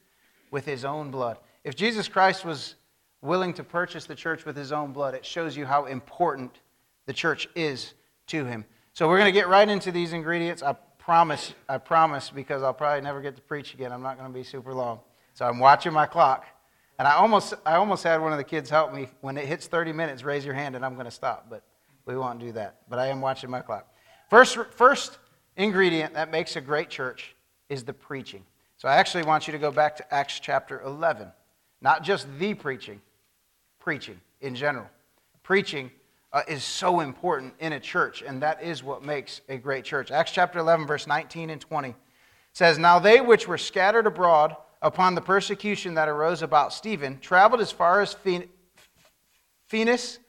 with 0.52 0.66
his 0.66 0.84
own 0.84 1.12
blood. 1.12 1.38
If 1.64 1.76
Jesus 1.76 2.08
Christ 2.08 2.44
was 2.44 2.76
willing 3.22 3.54
to 3.54 3.64
purchase 3.64 4.06
the 4.06 4.16
church 4.16 4.44
with 4.44 4.58
his 4.58 4.72
own 4.72 4.92
blood, 4.92 5.14
it 5.14 5.26
shows 5.26 5.56
you 5.56 5.66
how 5.66 5.86
important 5.86 6.60
the 7.06 7.14
church 7.14 7.48
is 7.56 7.94
to 8.28 8.44
him. 8.44 8.66
So 8.94 9.08
we're 9.08 9.20
going 9.20 9.32
to 9.32 9.40
get 9.40 9.48
right 9.48 9.70
into 9.70 9.92
these 9.92 10.14
ingredients. 10.14 10.64
I 10.64 10.74
promise, 10.98 11.54
I 11.68 11.78
promise, 11.78 12.32
because 12.32 12.64
I'll 12.64 12.74
probably 12.74 13.02
never 13.02 13.22
get 13.22 13.36
to 13.36 13.42
preach 13.42 13.76
again. 13.76 13.92
I'm 13.92 14.02
not 14.02 14.18
going 14.18 14.32
to 14.32 14.34
be 14.34 14.44
super 14.44 14.74
long. 14.74 15.00
So 15.36 15.46
I'm 15.46 15.60
watching 15.60 15.94
my 15.94 16.08
clock. 16.08 16.46
And 16.98 17.08
I 17.08 17.14
almost, 17.14 17.54
I 17.66 17.76
almost 17.76 18.04
had 18.04 18.20
one 18.20 18.32
of 18.32 18.40
the 18.40 18.44
kids 18.44 18.70
help 18.70 18.94
me. 18.94 19.10
When 19.22 19.38
it 19.38 19.46
hits 19.46 19.68
30 19.68 19.94
minutes, 19.94 20.24
raise 20.24 20.44
your 20.44 20.56
hand 20.56 20.76
and 20.76 20.84
I'm 20.84 20.96
going 20.96 21.06
to 21.06 21.12
stop. 21.12 21.48
But 21.50 21.64
we 22.06 22.18
won't 22.18 22.40
do 22.40 22.52
that. 22.54 22.82
But 22.90 22.98
I 22.98 23.08
am 23.08 23.22
watching 23.22 23.50
my 23.50 23.62
clock. 23.62 23.88
First, 24.30 24.58
first 24.72 25.18
ingredient 25.58 26.14
that 26.14 26.32
makes 26.32 26.56
a 26.56 26.62
great 26.62 26.90
church 26.90 27.36
is 27.68 27.84
the 27.84 27.94
preaching. 27.94 28.44
So 28.78 28.88
I 28.88 28.96
actually 28.96 29.24
want 29.24 29.48
you 29.48 29.52
to 29.52 29.60
go 29.60 29.72
back 29.72 29.98
to 29.98 30.14
Acts 30.14 30.40
chapter 30.40 30.82
11. 30.82 31.28
Not 31.82 32.04
just 32.04 32.28
the 32.38 32.54
preaching, 32.54 33.02
preaching 33.80 34.22
in 34.42 34.56
general. 34.56 34.88
Preaching 35.44 35.92
uh, 36.32 36.44
is 36.48 36.64
so 36.64 37.00
important 37.00 37.54
in 37.60 37.74
a 37.74 37.80
church, 37.80 38.22
and 38.22 38.42
that 38.44 38.62
is 38.62 38.84
what 38.84 39.04
makes 39.04 39.42
a 39.50 39.58
great 39.58 39.84
church. 39.84 40.12
Acts 40.12 40.32
chapter 40.32 40.60
11, 40.60 40.86
verse 40.86 41.08
19 41.08 41.50
and 41.50 41.60
20 41.60 41.96
says, 42.54 42.78
Now 42.78 43.00
they 43.00 43.22
which 43.22 43.48
were 43.48 43.58
scattered 43.58 44.06
abroad 44.06 44.56
upon 44.82 45.16
the 45.16 45.22
persecution 45.22 45.96
that 45.96 46.08
arose 46.08 46.42
about 46.42 46.72
Stephen 46.72 47.20
traveled 47.20 47.62
as 47.62 47.72
far 47.72 48.02
as 48.02 48.16
Phoenix 49.68 50.20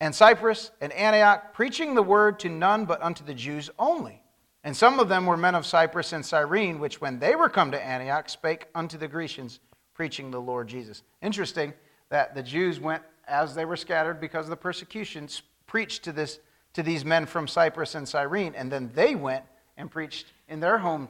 and 0.00 0.14
Cyprus 0.14 0.70
and 0.80 0.92
Antioch, 0.92 1.54
preaching 1.54 1.94
the 1.94 2.02
word 2.02 2.38
to 2.40 2.48
none 2.48 2.84
but 2.84 3.02
unto 3.02 3.24
the 3.24 3.34
Jews 3.34 3.70
only. 3.78 4.22
And 4.62 4.76
some 4.76 4.98
of 4.98 5.08
them 5.08 5.26
were 5.26 5.36
men 5.36 5.54
of 5.54 5.64
Cyprus 5.64 6.12
and 6.12 6.26
Cyrene, 6.26 6.80
which 6.80 7.00
when 7.00 7.18
they 7.18 7.34
were 7.36 7.48
come 7.48 7.70
to 7.70 7.82
Antioch 7.82 8.28
spake 8.28 8.66
unto 8.74 8.98
the 8.98 9.08
Grecians, 9.08 9.60
preaching 9.94 10.30
the 10.30 10.40
Lord 10.40 10.68
Jesus. 10.68 11.02
Interesting 11.22 11.72
that 12.10 12.34
the 12.34 12.42
Jews 12.42 12.80
went 12.80 13.02
as 13.26 13.54
they 13.54 13.64
were 13.64 13.76
scattered 13.76 14.20
because 14.20 14.46
of 14.46 14.50
the 14.50 14.56
persecutions, 14.56 15.42
preached 15.66 16.04
to, 16.04 16.12
this, 16.12 16.40
to 16.74 16.82
these 16.82 17.04
men 17.04 17.26
from 17.26 17.48
Cyprus 17.48 17.94
and 17.94 18.08
Cyrene, 18.08 18.54
and 18.54 18.70
then 18.70 18.90
they 18.94 19.14
went 19.14 19.44
and 19.76 19.90
preached 19.90 20.26
in 20.48 20.60
their 20.60 20.78
home 20.78 21.08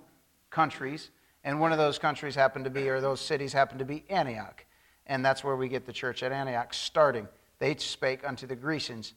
countries, 0.51 1.11
and 1.45 1.61
one 1.61 1.73
of 1.73 1.79
those 1.79 1.99
countries 1.99 2.35
happened 2.35 2.65
to 2.65 2.71
be, 2.71 2.89
or 2.89 3.01
those 3.01 3.21
cities 3.21 3.53
happened 3.53 3.79
to 3.79 3.85
be 3.85 4.05
Antioch. 4.09 4.65
And 5.07 5.25
that's 5.25 5.45
where 5.45 5.57
we 5.57 5.69
get 5.69 5.87
the 5.87 5.93
church 5.93 6.23
at 6.23 6.33
Antioch 6.33 6.75
starting. 6.75 7.29
They 7.59 7.75
spake 7.77 8.27
unto 8.27 8.47
the 8.47 8.57
Grecians, 8.57 9.15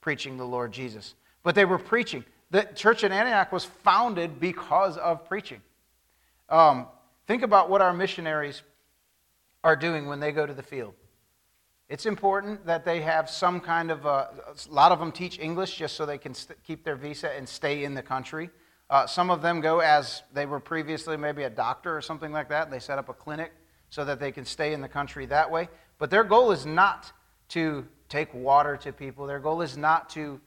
preaching 0.00 0.36
the 0.36 0.44
Lord 0.44 0.72
Jesus. 0.72 1.14
But 1.42 1.54
they 1.54 1.64
were 1.64 1.78
preaching. 1.78 2.24
The 2.50 2.62
church 2.74 3.04
in 3.04 3.12
Antioch 3.12 3.52
was 3.52 3.64
founded 3.64 4.40
because 4.40 4.96
of 4.96 5.26
preaching. 5.28 5.60
Um, 6.48 6.86
think 7.26 7.42
about 7.42 7.68
what 7.68 7.82
our 7.82 7.92
missionaries 7.92 8.62
are 9.62 9.76
doing 9.76 10.06
when 10.06 10.20
they 10.20 10.32
go 10.32 10.46
to 10.46 10.54
the 10.54 10.62
field. 10.62 10.94
It's 11.88 12.04
important 12.04 12.66
that 12.66 12.84
they 12.84 13.00
have 13.00 13.30
some 13.30 13.60
kind 13.60 13.90
of, 13.90 14.04
a, 14.04 14.08
uh, 14.08 14.30
a 14.68 14.72
lot 14.72 14.92
of 14.92 14.98
them 14.98 15.10
teach 15.10 15.38
English 15.38 15.76
just 15.76 15.96
so 15.96 16.04
they 16.04 16.18
can 16.18 16.34
st- 16.34 16.62
keep 16.62 16.84
their 16.84 16.96
visa 16.96 17.34
and 17.34 17.48
stay 17.48 17.84
in 17.84 17.94
the 17.94 18.02
country. 18.02 18.50
Uh, 18.90 19.06
some 19.06 19.30
of 19.30 19.42
them 19.42 19.60
go 19.60 19.80
as 19.80 20.22
they 20.32 20.44
were 20.46 20.60
previously 20.60 21.16
maybe 21.16 21.42
a 21.44 21.50
doctor 21.50 21.96
or 21.96 22.02
something 22.02 22.32
like 22.32 22.48
that. 22.50 22.70
They 22.70 22.78
set 22.78 22.98
up 22.98 23.08
a 23.08 23.14
clinic 23.14 23.52
so 23.90 24.04
that 24.04 24.20
they 24.20 24.32
can 24.32 24.44
stay 24.44 24.74
in 24.74 24.80
the 24.82 24.88
country 24.88 25.24
that 25.26 25.50
way. 25.50 25.68
But 25.98 26.10
their 26.10 26.24
goal 26.24 26.52
is 26.52 26.66
not 26.66 27.12
to 27.48 27.86
take 28.08 28.32
water 28.34 28.76
to 28.78 28.92
people. 28.92 29.26
Their 29.26 29.40
goal 29.40 29.62
is 29.62 29.76
not 29.76 30.08
to 30.10 30.40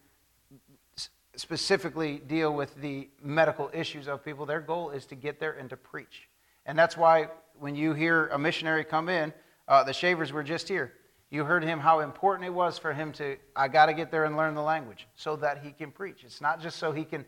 specifically 1.36 2.18
deal 2.20 2.54
with 2.54 2.76
the 2.76 3.10
medical 3.22 3.70
issues 3.74 4.08
of 4.08 4.24
people. 4.24 4.46
Their 4.46 4.60
goal 4.60 4.92
is 4.92 5.06
to 5.08 5.16
get 5.16 5.40
there 5.40 5.54
and 5.54 5.70
to 5.70 5.78
preach. 5.78 6.28
And 6.66 6.78
that's 6.78 6.98
why 6.98 7.30
when 7.60 7.76
you 7.76 7.94
hear 7.94 8.28
a 8.28 8.40
missionary 8.40 8.84
come 8.84 9.10
in, 9.10 9.34
uh, 9.68 9.84
the 9.84 9.94
Shavers 9.94 10.32
were 10.32 10.44
just 10.44 10.68
here. 10.68 10.94
You 11.30 11.46
heard 11.46 11.64
him 11.64 11.80
how 11.80 12.02
important 12.02 12.46
it 12.46 12.54
was 12.54 12.78
for 12.78 12.92
him 12.92 13.14
to, 13.14 13.38
I 13.56 13.70
got 13.70 13.86
to 13.86 13.94
get 13.94 14.12
there 14.12 14.26
and 14.26 14.36
learn 14.36 14.54
the 14.54 14.62
language 14.62 15.08
so 15.16 15.38
that 15.38 15.64
he 15.64 15.72
can 15.72 15.92
preach. 15.92 16.24
It's 16.26 16.42
not 16.42 16.60
just 16.60 16.78
so 16.78 16.92
he 16.92 17.06
can, 17.06 17.26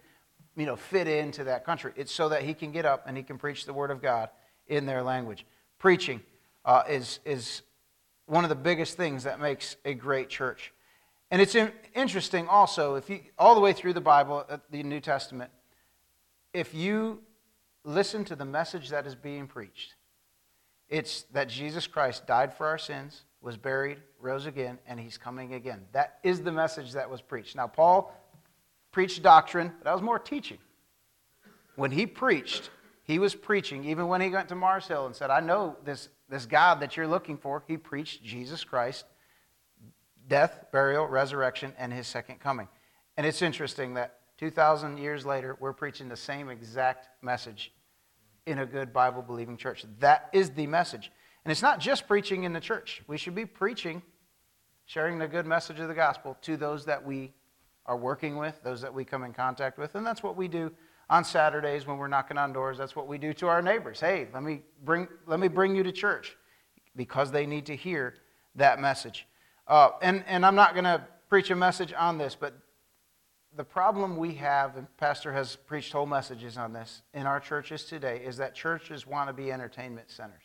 you 0.58 0.66
know, 0.66 0.76
fit 0.76 1.08
into 1.08 1.46
that 1.46 1.66
country. 1.66 1.94
It's 1.96 2.14
so 2.14 2.28
that 2.30 2.44
he 2.44 2.54
can 2.54 2.74
get 2.74 2.86
up 2.86 3.06
and 3.08 3.16
he 3.16 3.24
can 3.24 3.38
preach 3.38 3.66
the 3.66 3.74
word 3.74 3.92
of 3.92 4.02
God 4.02 4.30
in 4.68 4.86
their 4.86 5.02
language. 5.02 5.46
Preaching 5.80 6.22
uh, 6.66 6.84
is, 6.90 7.20
is 7.24 7.62
one 8.26 8.44
of 8.44 8.50
the 8.50 8.56
biggest 8.56 8.98
things 8.98 9.24
that 9.24 9.40
makes 9.40 9.76
a 9.86 9.94
great 9.94 10.30
church. 10.30 10.74
And 11.32 11.42
it's 11.42 11.56
interesting 11.96 12.48
also, 12.48 12.96
if 12.96 13.10
you, 13.10 13.20
all 13.38 13.56
the 13.56 13.62
way 13.62 13.74
through 13.74 13.94
the 13.94 14.02
Bible, 14.02 14.46
uh, 14.48 14.58
the 14.70 14.84
New 14.84 15.00
Testament, 15.00 15.52
if 16.54 16.74
you 16.74 17.22
listen 17.84 18.24
to 18.26 18.36
the 18.36 18.46
message 18.46 18.90
that 18.90 19.08
is 19.08 19.16
being 19.16 19.48
preached, 19.48 19.96
it's 20.90 21.24
that 21.34 21.50
Jesus 21.50 21.88
Christ 21.88 22.28
died 22.28 22.54
for 22.54 22.68
our 22.68 22.78
sins, 22.78 23.24
was 23.42 23.58
buried, 23.58 23.98
rose 24.20 24.46
again, 24.46 24.78
and 24.88 25.00
he's 25.00 25.18
coming 25.18 25.56
again. 25.56 25.82
That 25.92 26.20
is 26.24 26.44
the 26.44 26.52
message 26.52 26.94
that 26.94 27.10
was 27.10 27.22
preached. 27.22 27.56
Now, 27.56 27.68
Paul 27.68 28.14
preached 28.92 29.24
doctrine, 29.24 29.72
but 29.80 29.86
that 29.86 29.94
was 29.94 30.04
more 30.04 30.20
teaching. 30.20 30.60
When 31.76 31.90
he 31.92 32.06
preached, 32.06 32.70
he 33.04 33.18
was 33.18 33.34
preaching, 33.34 33.84
even 33.86 34.08
when 34.08 34.22
he 34.22 34.30
went 34.30 34.50
to 34.50 34.56
Mars 34.56 34.88
Hill 34.88 35.08
and 35.08 35.16
said, 35.16 35.32
I 35.32 35.40
know 35.40 35.76
this, 35.84 36.10
this 36.34 36.46
God 36.48 36.80
that 36.80 36.98
you're 36.98 37.08
looking 37.08 37.38
for, 37.38 37.64
he 37.68 37.78
preached 37.78 38.24
Jesus 38.24 38.64
Christ, 38.64 39.06
death, 40.28 40.66
burial, 40.72 41.06
resurrection, 41.08 41.74
and 41.78 41.94
his 41.94 42.08
second 42.08 42.40
coming. 42.40 42.68
And 43.18 43.28
it's 43.28 43.44
interesting 43.44 43.94
that 43.94 44.18
2,000 44.40 44.98
years 44.98 45.28
later, 45.28 45.56
we're 45.60 45.74
preaching 45.74 46.10
the 46.10 46.18
same 46.18 46.50
exact 46.50 47.08
message 47.22 47.72
in 48.48 48.60
a 48.60 48.66
good 48.66 48.92
Bible 48.92 49.22
believing 49.22 49.58
church. 49.58 49.86
That 50.00 50.30
is 50.34 50.50
the 50.50 50.66
message. 50.66 51.12
And 51.46 51.52
it's 51.52 51.62
not 51.62 51.80
just 51.80 52.08
preaching 52.08 52.46
in 52.46 52.54
the 52.54 52.60
church, 52.60 53.04
we 53.08 53.18
should 53.18 53.36
be 53.36 53.46
preaching, 53.46 54.02
sharing 54.88 55.20
the 55.20 55.28
good 55.28 55.46
message 55.46 55.80
of 55.80 55.88
the 55.88 55.94
gospel 55.94 56.36
to 56.42 56.58
those 56.58 56.84
that 56.86 57.06
we 57.06 57.32
are 57.86 57.98
working 57.98 58.38
with, 58.38 58.60
those 58.64 58.82
that 58.82 58.94
we 58.94 59.06
come 59.06 59.24
in 59.24 59.34
contact 59.34 59.78
with. 59.78 59.94
And 59.94 60.04
that's 60.04 60.24
what 60.24 60.36
we 60.36 60.48
do 60.48 60.72
on 61.10 61.24
Saturdays 61.24 61.86
when 61.86 61.98
we're 61.98 62.08
knocking 62.08 62.38
on 62.38 62.54
doors. 62.54 62.78
That's 62.78 62.96
what 62.96 63.08
we 63.08 63.18
do 63.18 63.34
to 63.34 63.48
our 63.48 63.62
neighbors. 63.62 64.00
Hey, 64.00 64.28
let 64.34 64.44
me 64.44 64.62
bring, 64.84 65.08
let 65.26 65.40
me 65.40 65.48
bring 65.48 65.76
you 65.76 65.84
to 65.84 65.92
church 65.92 66.36
because 66.96 67.32
they 67.32 67.46
need 67.46 67.66
to 67.68 67.76
hear 67.76 68.16
that 68.56 68.80
message. 68.80 69.28
Uh, 69.68 69.92
and, 70.02 70.24
and 70.28 70.46
I'm 70.46 70.56
not 70.56 70.74
going 70.74 70.86
to 70.86 71.04
preach 71.30 71.50
a 71.50 71.56
message 71.56 71.94
on 71.98 72.18
this, 72.18 72.36
but 72.36 72.54
the 73.56 73.64
problem 73.64 74.18
we 74.18 74.34
have, 74.36 74.78
and 74.78 74.88
Pastor 74.98 75.32
has 75.32 75.56
preached 75.56 75.92
whole 75.94 76.06
messages 76.06 76.58
on 76.58 76.74
this 76.74 77.04
in 77.14 77.28
our 77.28 77.40
churches 77.40 77.86
today, 77.86 78.22
is 78.26 78.38
that 78.38 78.56
churches 78.56 79.06
want 79.06 79.30
to 79.30 79.34
be 79.34 79.52
entertainment 79.52 80.10
centers. 80.10 80.44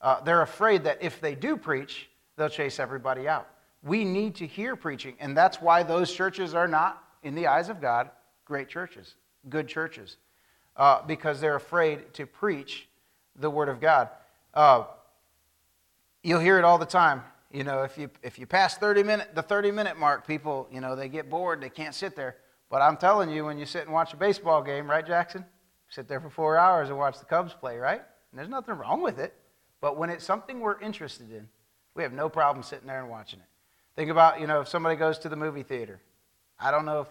Uh, 0.00 0.20
they're 0.20 0.42
afraid 0.42 0.84
that 0.84 0.98
if 1.02 1.20
they 1.20 1.34
do 1.34 1.56
preach, 1.56 2.08
they'll 2.36 2.48
chase 2.48 2.78
everybody 2.78 3.28
out. 3.28 3.48
We 3.82 4.04
need 4.04 4.34
to 4.36 4.46
hear 4.46 4.76
preaching, 4.76 5.16
and 5.20 5.36
that's 5.36 5.60
why 5.60 5.82
those 5.82 6.12
churches 6.12 6.54
are 6.54 6.68
not, 6.68 7.02
in 7.22 7.34
the 7.34 7.46
eyes 7.46 7.68
of 7.68 7.80
God, 7.80 8.10
great 8.44 8.68
churches, 8.68 9.14
good 9.48 9.68
churches, 9.68 10.16
uh, 10.76 11.02
because 11.06 11.40
they're 11.40 11.56
afraid 11.56 12.12
to 12.14 12.26
preach 12.26 12.88
the 13.36 13.50
Word 13.50 13.68
of 13.68 13.80
God. 13.80 14.08
Uh, 14.52 14.84
you'll 16.22 16.40
hear 16.40 16.58
it 16.58 16.64
all 16.64 16.78
the 16.78 16.86
time. 16.86 17.22
You 17.52 17.64
know, 17.64 17.82
if 17.82 17.98
you 17.98 18.10
if 18.22 18.38
you 18.38 18.46
pass 18.46 18.76
30 18.76 19.02
minute 19.02 19.34
the 19.34 19.42
30 19.42 19.70
minute 19.72 19.98
mark, 19.98 20.26
people, 20.26 20.68
you 20.70 20.80
know, 20.80 20.94
they 20.94 21.08
get 21.08 21.28
bored, 21.28 21.60
they 21.60 21.70
can't 21.70 21.94
sit 21.94 22.14
there. 22.14 22.36
But 22.70 22.82
I'm 22.82 22.96
telling 22.96 23.30
you, 23.30 23.44
when 23.46 23.58
you 23.58 23.66
sit 23.66 23.82
and 23.82 23.92
watch 23.92 24.12
a 24.12 24.16
baseball 24.16 24.62
game, 24.62 24.88
right, 24.88 25.04
Jackson? 25.04 25.44
Sit 25.88 26.06
there 26.06 26.20
for 26.20 26.30
four 26.30 26.56
hours 26.56 26.88
and 26.88 26.96
watch 26.96 27.18
the 27.18 27.24
Cubs 27.24 27.52
play, 27.52 27.76
right? 27.76 28.00
And 28.30 28.38
there's 28.38 28.48
nothing 28.48 28.76
wrong 28.76 29.02
with 29.02 29.18
it. 29.18 29.34
But 29.80 29.96
when 29.96 30.08
it's 30.08 30.24
something 30.24 30.60
we're 30.60 30.78
interested 30.80 31.32
in, 31.32 31.48
we 31.96 32.04
have 32.04 32.12
no 32.12 32.28
problem 32.28 32.62
sitting 32.62 32.86
there 32.86 33.00
and 33.00 33.10
watching 33.10 33.40
it. 33.40 33.46
Think 33.96 34.08
about, 34.08 34.40
you 34.40 34.46
know, 34.46 34.60
if 34.60 34.68
somebody 34.68 34.94
goes 34.94 35.18
to 35.20 35.28
the 35.28 35.36
movie 35.36 35.64
theater. 35.64 36.00
I 36.60 36.70
don't 36.70 36.84
know 36.84 37.00
if 37.00 37.08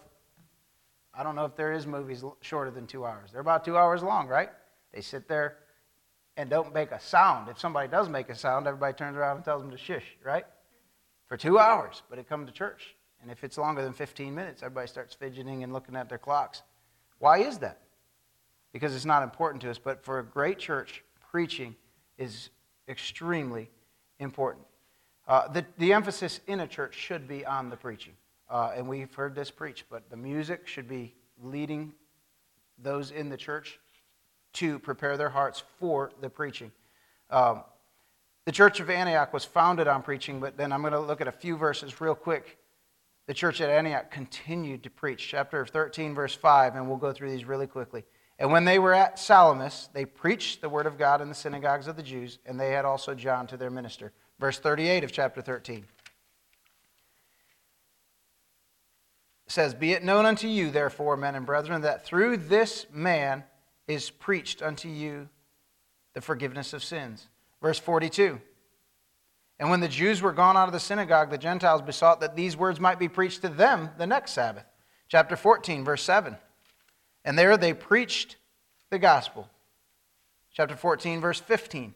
I 1.19 1.23
don't 1.23 1.35
know 1.35 1.43
if 1.43 1.57
there 1.57 1.73
is 1.73 1.85
movies 1.85 2.23
shorter 2.39 2.71
than 2.71 2.87
two 2.87 3.05
hours. 3.05 3.33
They're 3.33 3.41
about 3.41 3.65
two 3.65 3.75
hours 3.75 4.01
long, 4.01 4.29
right? 4.29 4.51
They 4.93 5.01
sit 5.01 5.27
there 5.27 5.57
and 6.37 6.49
don't 6.49 6.73
make 6.73 6.93
a 6.93 6.99
sound. 7.01 7.49
If 7.49 7.59
somebody 7.59 7.89
does 7.89 8.07
make 8.07 8.29
a 8.29 8.35
sound, 8.35 8.67
everybody 8.67 8.93
turns 8.93 9.17
around 9.17 9.35
and 9.35 9.43
tells 9.43 9.61
them 9.61 9.69
to 9.69 9.77
shush, 9.77 10.05
right? 10.23 10.45
For 11.27 11.35
two 11.35 11.59
hours, 11.59 12.03
but 12.09 12.19
it 12.19 12.29
comes 12.29 12.47
to 12.47 12.53
church. 12.53 12.95
And 13.21 13.29
if 13.29 13.43
it's 13.43 13.57
longer 13.57 13.81
than 13.81 13.91
15 13.91 14.33
minutes, 14.33 14.63
everybody 14.63 14.87
starts 14.87 15.13
fidgeting 15.13 15.61
and 15.61 15.73
looking 15.73 15.97
at 15.97 16.07
their 16.07 16.17
clocks. 16.17 16.63
Why 17.17 17.39
is 17.39 17.57
that? 17.57 17.81
Because 18.71 18.95
it's 18.95 19.03
not 19.03 19.21
important 19.21 19.61
to 19.63 19.69
us. 19.69 19.77
But 19.77 20.05
for 20.05 20.19
a 20.19 20.23
great 20.23 20.57
church, 20.57 21.03
preaching 21.31 21.75
is 22.17 22.49
extremely 22.87 23.69
important. 24.19 24.65
Uh, 25.27 25.49
the, 25.49 25.65
the 25.79 25.91
emphasis 25.91 26.39
in 26.47 26.61
a 26.61 26.67
church 26.67 26.95
should 26.95 27.27
be 27.27 27.45
on 27.45 27.69
the 27.69 27.75
preaching. 27.75 28.13
Uh, 28.49 28.71
and 28.75 28.87
we've 28.87 29.13
heard 29.13 29.35
this 29.35 29.51
preached, 29.51 29.85
but 29.89 30.09
the 30.09 30.17
music 30.17 30.67
should 30.67 30.87
be 30.87 31.13
leading 31.41 31.93
those 32.81 33.11
in 33.11 33.29
the 33.29 33.37
church 33.37 33.79
to 34.53 34.79
prepare 34.79 35.17
their 35.17 35.29
hearts 35.29 35.63
for 35.79 36.11
the 36.21 36.29
preaching. 36.29 36.71
Um, 37.29 37.63
the 38.45 38.51
church 38.51 38.79
of 38.79 38.89
Antioch 38.89 39.31
was 39.31 39.45
founded 39.45 39.87
on 39.87 40.01
preaching, 40.01 40.39
but 40.39 40.57
then 40.57 40.71
I'm 40.71 40.81
going 40.81 40.93
to 40.93 40.99
look 40.99 41.21
at 41.21 41.27
a 41.27 41.31
few 41.31 41.55
verses 41.55 42.01
real 42.01 42.15
quick. 42.15 42.57
The 43.27 43.33
church 43.35 43.61
at 43.61 43.69
Antioch 43.69 44.09
continued 44.09 44.81
to 44.83 44.89
preach. 44.89 45.27
Chapter 45.27 45.63
13, 45.65 46.15
verse 46.15 46.33
5, 46.33 46.75
and 46.75 46.87
we'll 46.87 46.97
go 46.97 47.11
through 47.13 47.29
these 47.29 47.45
really 47.45 47.67
quickly. 47.67 48.03
And 48.39 48.51
when 48.51 48.65
they 48.65 48.79
were 48.79 48.93
at 48.93 49.19
Salamis, 49.19 49.89
they 49.93 50.05
preached 50.05 50.61
the 50.61 50.69
word 50.69 50.87
of 50.87 50.97
God 50.97 51.21
in 51.21 51.29
the 51.29 51.35
synagogues 51.35 51.87
of 51.87 51.95
the 51.95 52.01
Jews, 52.01 52.39
and 52.45 52.59
they 52.59 52.71
had 52.71 52.85
also 52.85 53.13
John 53.13 53.45
to 53.47 53.57
their 53.57 53.69
minister. 53.69 54.13
Verse 54.39 54.57
38 54.57 55.03
of 55.03 55.11
chapter 55.11 55.41
13. 55.41 55.85
Says, 59.51 59.73
Be 59.73 59.93
it 59.93 60.03
known 60.03 60.25
unto 60.25 60.47
you, 60.47 60.71
therefore, 60.71 61.17
men 61.17 61.35
and 61.35 61.45
brethren, 61.45 61.81
that 61.81 62.05
through 62.05 62.37
this 62.37 62.85
man 62.91 63.43
is 63.87 64.09
preached 64.09 64.61
unto 64.61 64.87
you 64.87 65.29
the 66.13 66.21
forgiveness 66.21 66.73
of 66.73 66.83
sins. 66.83 67.27
Verse 67.61 67.79
42. 67.79 68.39
And 69.59 69.69
when 69.69 69.81
the 69.81 69.87
Jews 69.87 70.21
were 70.21 70.31
gone 70.31 70.55
out 70.55 70.67
of 70.67 70.73
the 70.73 70.79
synagogue, 70.79 71.29
the 71.29 71.37
Gentiles 71.37 71.81
besought 71.81 72.21
that 72.21 72.35
these 72.35 72.55
words 72.55 72.79
might 72.79 72.97
be 72.97 73.09
preached 73.09 73.41
to 73.41 73.49
them 73.49 73.89
the 73.97 74.07
next 74.07 74.31
Sabbath. 74.31 74.65
Chapter 75.09 75.35
14, 75.35 75.83
verse 75.83 76.03
7. 76.03 76.37
And 77.25 77.37
there 77.37 77.57
they 77.57 77.73
preached 77.73 78.37
the 78.89 78.99
gospel. 78.99 79.49
Chapter 80.53 80.75
14, 80.75 81.19
verse 81.19 81.39
15. 81.39 81.93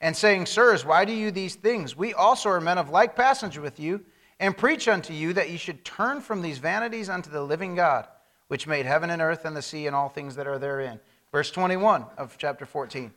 And 0.00 0.16
saying, 0.16 0.46
Sirs, 0.46 0.84
why 0.84 1.04
do 1.04 1.12
you 1.12 1.30
these 1.30 1.54
things? 1.54 1.96
We 1.96 2.14
also 2.14 2.48
are 2.48 2.60
men 2.60 2.78
of 2.78 2.88
like 2.88 3.14
passage 3.14 3.58
with 3.58 3.78
you, 3.78 4.02
and 4.40 4.56
preach 4.56 4.88
unto 4.88 5.12
you 5.12 5.34
that 5.34 5.50
ye 5.50 5.56
should 5.56 5.84
turn 5.84 6.20
from 6.20 6.42
these 6.42 6.58
vanities 6.58 7.08
unto 7.08 7.30
the 7.30 7.42
living 7.42 7.76
God 7.76 8.08
which 8.48 8.66
made 8.66 8.84
heaven 8.84 9.10
and 9.10 9.22
earth 9.22 9.44
and 9.44 9.54
the 9.54 9.62
sea 9.62 9.86
and 9.86 9.94
all 9.94 10.08
things 10.08 10.34
that 10.34 10.48
are 10.48 10.58
therein. 10.58 10.98
Verse 11.30 11.52
21 11.52 12.04
of 12.18 12.36
chapter 12.36 12.66
14. 12.66 13.12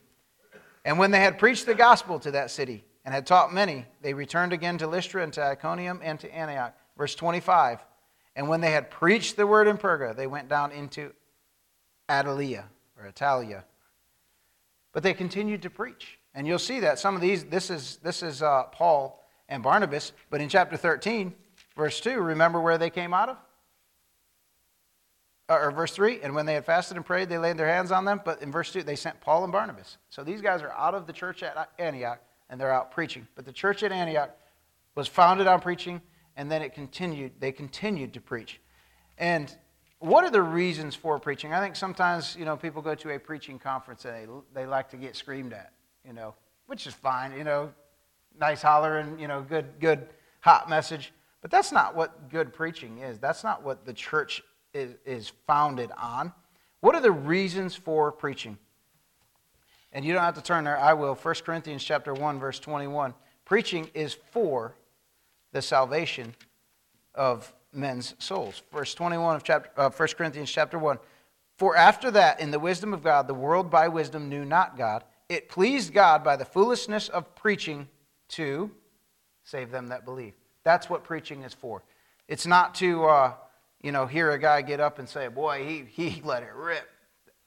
And 0.86 1.00
when 1.00 1.10
they 1.10 1.22
had 1.22 1.39
preached 1.39 1.65
the 1.65 1.74
gospel 1.74 2.20
to 2.20 2.30
that 2.32 2.51
city 2.51 2.84
and 3.03 3.15
had 3.15 3.25
taught 3.25 3.51
many, 3.51 3.88
they 4.01 4.13
returned 4.13 4.53
again 4.53 4.77
to 4.77 4.86
Lystra 4.86 5.24
and 5.24 5.34
to 5.34 5.42
Iconium 5.42 6.01
and 6.03 6.20
to 6.20 6.32
Antioch. 6.32 6.77
Verse 6.98 7.15
25. 7.15 7.80
And 8.36 8.48
when 8.48 8.62
they 8.62 8.70
had 8.70 8.92
preached 8.92 9.36
the 9.36 9.48
word 9.48 9.68
in 9.68 9.77
Perga, 9.77 10.15
they 10.15 10.27
went 10.27 10.50
down 10.50 10.72
into 10.72 11.12
Attalia 12.08 12.65
or 13.00 13.08
Italia. 13.08 13.65
But 14.92 15.01
they 15.01 15.15
continued 15.15 15.63
to 15.63 15.72
preach. 15.72 16.20
And 16.36 16.46
you'll 16.46 16.60
see 16.60 16.82
that 16.82 17.00
some 17.00 17.15
of 17.15 17.22
these, 17.22 17.46
this 17.46 17.72
is, 17.72 17.98
this 18.03 18.22
is 18.22 18.44
uh, 18.44 18.65
Paul 18.72 19.23
and 19.53 19.62
Barnabas. 19.62 20.13
But 20.31 20.41
in 20.41 20.50
chapter 20.50 20.75
13, 20.75 21.33
verse 21.77 22.00
2, 22.01 22.19
remember 22.19 22.60
where 22.60 22.77
they 22.77 22.89
came 22.89 23.13
out 23.13 23.29
of? 23.29 23.38
or 25.50 25.69
verse 25.72 25.91
3, 25.91 26.22
and 26.22 26.33
when 26.33 26.48
they 26.48 26.55
had 26.55 26.65
fasted 26.65 26.98
and 26.98 27.05
prayed, 27.05 27.29
they 27.29 27.38
laid 27.38 27.57
their 27.57 27.67
hands 27.67 27.91
on 27.91 28.05
them. 28.05 28.22
But 28.25 28.41
in 28.41 28.51
verse 28.51 28.72
2, 28.72 28.81
they 28.81 28.95
sent 28.95 29.22
Paul 29.22 29.43
and 29.43 29.51
Barnabas. 29.51 29.98
So 30.10 30.24
these 30.24 30.41
guys 30.41 30.63
are 30.63 30.72
out 30.72 30.95
of 30.95 31.05
the 31.05 31.13
church 31.13 31.43
at 31.43 31.69
Antioch, 31.77 32.19
and 32.50 32.60
they're 32.60 32.74
out 32.74 32.91
preaching. 32.91 33.27
But 33.36 33.45
the 33.45 33.51
church 33.51 33.83
at 33.83 33.91
Antioch 33.91 34.31
was 34.95 35.07
founded 35.07 35.45
on 35.45 35.60
preaching, 35.60 36.01
and 36.38 36.50
then 36.50 36.63
it 36.63 36.74
continued, 36.74 37.33
they 37.39 37.51
continued 37.51 38.13
to 38.13 38.22
preach. 38.22 38.62
And 39.19 39.55
what 40.00 40.24
are 40.24 40.31
the 40.31 40.41
reasons 40.41 40.95
for 40.95 41.19
preaching? 41.19 41.53
I 41.53 41.60
think 41.60 41.75
sometimes, 41.75 42.36
you 42.36 42.45
know, 42.45 42.57
people 42.57 42.81
go 42.81 42.95
to 42.95 43.12
a 43.12 43.19
preaching 43.19 43.60
conference 43.60 44.05
and 44.05 44.15
they, 44.15 44.62
they 44.62 44.65
like 44.65 44.89
to 44.89 44.98
get 44.98 45.15
screamed 45.15 45.53
at, 45.53 45.74
you 46.07 46.13
know, 46.13 46.33
which 46.65 46.88
is 46.88 46.93
fine, 46.93 47.38
you 47.38 47.43
know, 47.43 47.72
nice 48.40 48.62
holler 48.62 48.98
and, 48.98 49.20
you 49.20 49.28
know, 49.28 49.42
good, 49.42 49.80
good 49.80 50.08
hot 50.42 50.70
message. 50.70 51.13
But 51.42 51.52
that's 51.52 51.72
not 51.72 51.96
what 51.96 52.30
good 52.30 52.54
preaching 52.54 53.00
is. 53.00 53.20
That's 53.20 53.44
not 53.44 53.63
what 53.63 53.86
the 53.86 53.94
church 53.94 54.42
is, 54.74 54.96
is 55.06 55.32
founded 55.46 55.92
on. 55.98 56.34
What 56.80 56.96
are 56.96 57.02
the 57.02 57.12
reasons 57.12 57.75
for 57.75 58.12
preaching? 58.12 58.58
And 59.92 60.04
you 60.04 60.13
don't 60.13 60.24
have 60.24 60.36
to 60.36 60.42
turn 60.42 60.63
there, 60.63 60.78
I 60.78 60.94
will. 60.94 61.16
1 61.16 61.36
Corinthians 61.46 61.84
chapter 61.84 62.13
1, 62.13 62.40
verse 62.40 62.60
21. 62.60 63.13
Preaching 63.46 63.90
is 63.94 64.18
for 64.32 64.75
the 65.52 65.62
salvation 65.62 66.34
of 67.13 67.54
men's 67.72 68.16
souls. 68.20 68.63
Verse 68.72 68.94
21 68.94 69.36
of 69.36 69.44
chapter, 69.44 69.70
uh, 69.78 69.90
1 69.90 70.08
Corinthians 70.18 70.52
chapter 70.52 70.80
1. 70.80 70.98
For 71.58 71.75
after 71.75 72.10
that, 72.12 72.40
in 72.40 72.52
the 72.52 72.60
wisdom 72.60 72.94
of 72.94 73.04
God, 73.04 73.28
the 73.28 73.34
world 73.34 73.70
by 73.70 73.88
wisdom 73.88 74.30
knew 74.30 74.44
not 74.44 74.78
God. 74.78 75.04
It 75.30 75.50
pleased 75.50 75.94
God 75.94 76.24
by 76.24 76.36
the 76.36 76.46
foolishness 76.46 77.10
of 77.10 77.36
preaching 77.36 77.88
to 78.30 78.72
save 79.44 79.72
them 79.72 79.88
that 79.88 80.06
believe. 80.06 80.34
That's 80.63 80.89
what 80.89 81.03
preaching 81.03 81.44
is 81.44 81.53
for. 81.53 81.84
It's 82.27 82.48
not 82.48 82.75
to 82.75 83.06
uh, 83.06 83.34
you 83.84 83.92
know, 83.92 84.08
hear 84.08 84.32
a 84.32 84.39
guy 84.39 84.62
get 84.62 84.80
up 84.80 84.98
and 84.98 85.08
say, 85.08 85.27
boy, 85.27 85.65
he, 85.65 85.84
he 86.10 86.22
let 86.25 86.42
it 86.42 86.53
rip. 86.56 86.89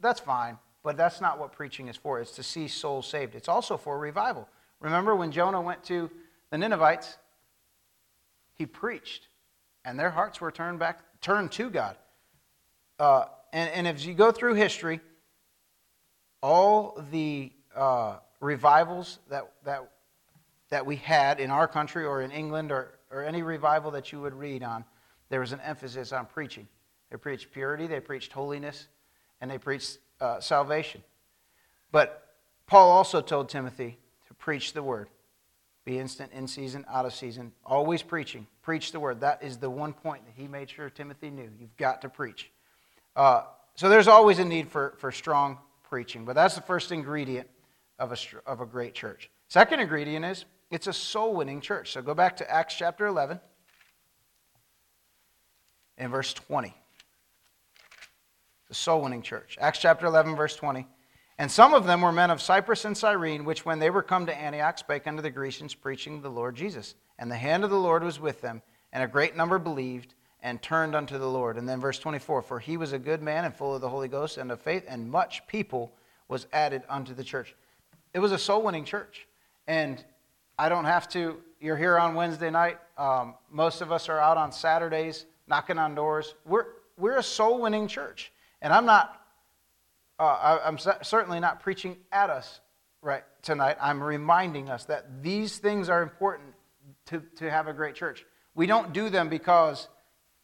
That's 0.01 0.21
fine, 0.21 0.59
but 0.85 0.97
that's 0.97 1.21
not 1.21 1.39
what 1.39 1.53
preaching 1.53 1.89
is 1.89 1.97
for. 1.97 2.21
It's 2.21 2.33
to 2.33 2.43
see 2.43 2.69
souls 2.69 3.07
saved. 3.09 3.35
It's 3.35 3.49
also 3.49 3.77
for 3.77 3.99
revival. 3.99 4.49
Remember 4.81 5.17
when 5.17 5.33
Jonah 5.33 5.61
went 5.61 5.83
to 5.85 6.11
the 6.51 6.59
Ninevites? 6.59 7.17
He 8.55 8.67
preached 8.67 9.29
and 9.85 9.99
their 9.99 10.11
hearts 10.11 10.41
were 10.41 10.51
turned 10.51 10.79
back, 10.79 11.01
turned 11.21 11.53
to 11.53 11.71
God. 11.71 11.97
Uh, 12.99 13.25
and, 13.53 13.71
and 13.71 13.89
as 13.89 14.05
you 14.05 14.15
go 14.15 14.33
through 14.33 14.55
history, 14.55 15.01
all 16.43 17.03
the 17.11 17.53
uh, 17.75 18.17
revivals 18.41 19.21
that, 19.31 19.51
that, 19.65 19.89
that 20.71 20.85
we 20.85 20.97
had 20.97 21.41
in 21.41 21.51
our 21.51 21.69
country 21.69 22.05
or 22.05 22.23
in 22.23 22.31
England 22.31 22.73
or, 22.73 22.99
or 23.11 23.25
any 23.25 23.43
revival 23.43 23.91
that 23.93 24.13
you 24.13 24.21
would 24.21 24.35
read 24.35 24.63
on, 24.63 24.85
there 25.29 25.41
was 25.41 25.53
an 25.53 25.61
emphasis 25.61 26.13
on 26.13 26.27
preaching. 26.27 26.67
They 27.11 27.17
preached 27.17 27.53
purity, 27.53 27.87
they 27.87 28.01
preached 28.01 28.33
holiness, 28.33 28.89
and 29.41 29.51
they 29.51 29.59
preached 29.59 29.99
uh, 30.21 30.41
salvation. 30.41 31.03
But 31.93 32.35
Paul 32.67 32.91
also 32.91 33.21
told 33.21 33.49
Timothy 33.49 33.99
to 34.27 34.35
preach 34.35 34.73
the 34.73 34.83
word. 34.83 35.09
Be 35.85 36.01
instant, 36.01 36.33
in 36.33 36.49
season, 36.49 36.85
out 36.89 37.07
of 37.07 37.15
season, 37.15 37.53
always 37.65 38.03
preaching. 38.03 38.49
Preach 38.63 38.91
the 38.91 38.99
word. 38.99 39.21
That 39.21 39.45
is 39.45 39.59
the 39.59 39.71
one 39.71 39.93
point 39.93 40.25
that 40.27 40.33
he 40.35 40.49
made 40.49 40.69
sure 40.69 40.91
Timothy 40.91 41.31
knew. 41.31 41.49
You've 41.61 41.77
got 41.77 42.03
to 42.03 42.09
preach. 42.09 42.51
Uh, 43.15 43.43
so 43.77 43.89
there's 43.89 44.09
always 44.09 44.41
a 44.41 44.45
need 44.45 44.69
for, 44.69 44.95
for 44.99 45.13
strong 45.13 45.59
preaching, 45.89 46.25
but 46.25 46.35
that's 46.35 46.57
the 46.57 46.61
first 46.61 46.91
ingredient 46.91 47.49
of 48.01 48.11
a, 48.11 48.17
of 48.51 48.61
a 48.61 48.67
great 48.67 48.95
church. 48.95 49.31
Second 49.49 49.79
ingredient 49.79 50.25
is 50.25 50.45
it's 50.71 50.87
a 50.87 50.93
soul 50.93 51.35
winning 51.35 51.61
church. 51.61 51.93
So 51.93 52.03
go 52.03 52.15
back 52.15 52.37
to 52.39 52.51
Acts 52.51 52.75
chapter 52.75 53.07
11 53.07 53.41
and 55.99 56.11
verse 56.11 56.35
20. 56.35 56.75
The 58.69 58.75
soul 58.75 59.03
winning 59.03 59.23
church. 59.23 59.57
Acts 59.61 59.79
chapter 59.79 60.07
11, 60.07 60.35
verse 60.35 60.57
20. 60.57 60.87
And 61.39 61.51
some 61.51 61.75
of 61.75 61.87
them 61.87 62.01
were 62.01 62.13
men 62.13 62.31
of 62.31 62.41
Cyprus 62.41 62.85
and 62.85 62.97
Cyrene, 62.97 63.45
which 63.45 63.65
when 63.65 63.79
they 63.79 63.91
were 63.91 64.03
come 64.03 64.27
to 64.27 64.37
Antioch 64.37 64.79
spake 64.79 65.07
unto 65.07 65.23
the 65.23 65.31
Grecians, 65.31 65.75
preaching 65.75 66.23
the 66.23 66.31
Lord 66.31 66.57
Jesus. 66.57 66.95
And 67.19 67.31
the 67.31 67.37
hand 67.37 67.63
of 67.63 67.71
the 67.71 67.79
Lord 67.79 68.03
was 68.03 68.19
with 68.19 68.41
them, 68.41 68.63
and 68.93 69.03
a 69.03 69.09
great 69.09 69.37
number 69.37 69.59
believed 69.59 70.15
and 70.43 70.61
turned 70.61 70.95
unto 70.95 71.19
the 71.19 71.29
Lord. 71.29 71.59
And 71.59 71.69
then 71.69 71.81
verse 71.81 71.99
24 71.99 72.43
For 72.43 72.59
he 72.59 72.77
was 72.77 72.93
a 72.93 72.99
good 72.99 73.23
man 73.23 73.45
and 73.45 73.55
full 73.55 73.75
of 73.75 73.81
the 73.81 73.89
Holy 73.89 74.09
Ghost 74.09 74.39
and 74.39 74.51
of 74.51 74.61
faith, 74.61 74.85
and 74.89 75.11
much 75.11 75.47
people 75.47 75.93
was 76.29 76.47
added 76.53 76.83
unto 76.89 77.15
the 77.15 77.25
church. 77.25 77.55
It 78.15 78.19
was 78.19 78.33
a 78.33 78.39
soul 78.39 78.63
winning 78.63 78.85
church. 78.85 79.27
And 79.67 80.05
I 80.59 80.69
don't 80.69 80.87
have 80.87 81.09
to, 81.11 81.37
you're 81.61 81.77
here 81.77 81.99
on 81.99 82.15
Wednesday 82.15 82.51
night. 82.51 82.79
Um, 82.97 83.35
most 83.51 83.83
of 83.83 83.93
us 83.93 84.09
are 84.09 84.19
out 84.19 84.39
on 84.39 84.53
Saturdays 84.53 85.27
knocking 85.47 85.79
on 85.79 85.95
doors. 85.95 86.35
We're, 86.47 86.65
we're 86.97 87.19
a 87.19 87.23
soul 87.23 87.61
winning 87.61 87.89
church. 87.89 88.33
And 88.63 88.73
I'm 88.73 88.87
not, 88.87 89.21
uh, 90.19 90.59
I, 90.65 90.69
am 90.69 90.79
certainly 91.03 91.41
not 91.41 91.61
preaching 91.61 91.99
at 92.11 92.31
us 92.31 92.61
right 93.03 93.23
tonight. 93.43 93.77
I'm 93.81 94.03
reminding 94.03 94.71
us 94.71 94.87
that 94.87 95.23
these 95.23 95.59
things 95.59 95.91
are 95.91 96.03
important 96.03 96.55
to, 97.07 97.23
to 97.37 97.51
have 97.51 97.69
a 97.69 97.75
great 97.75 97.95
church. 97.95 98.25
We 98.55 98.67
don't 98.67 98.95
do 98.95 99.11
them 99.11 99.29
because, 99.29 99.89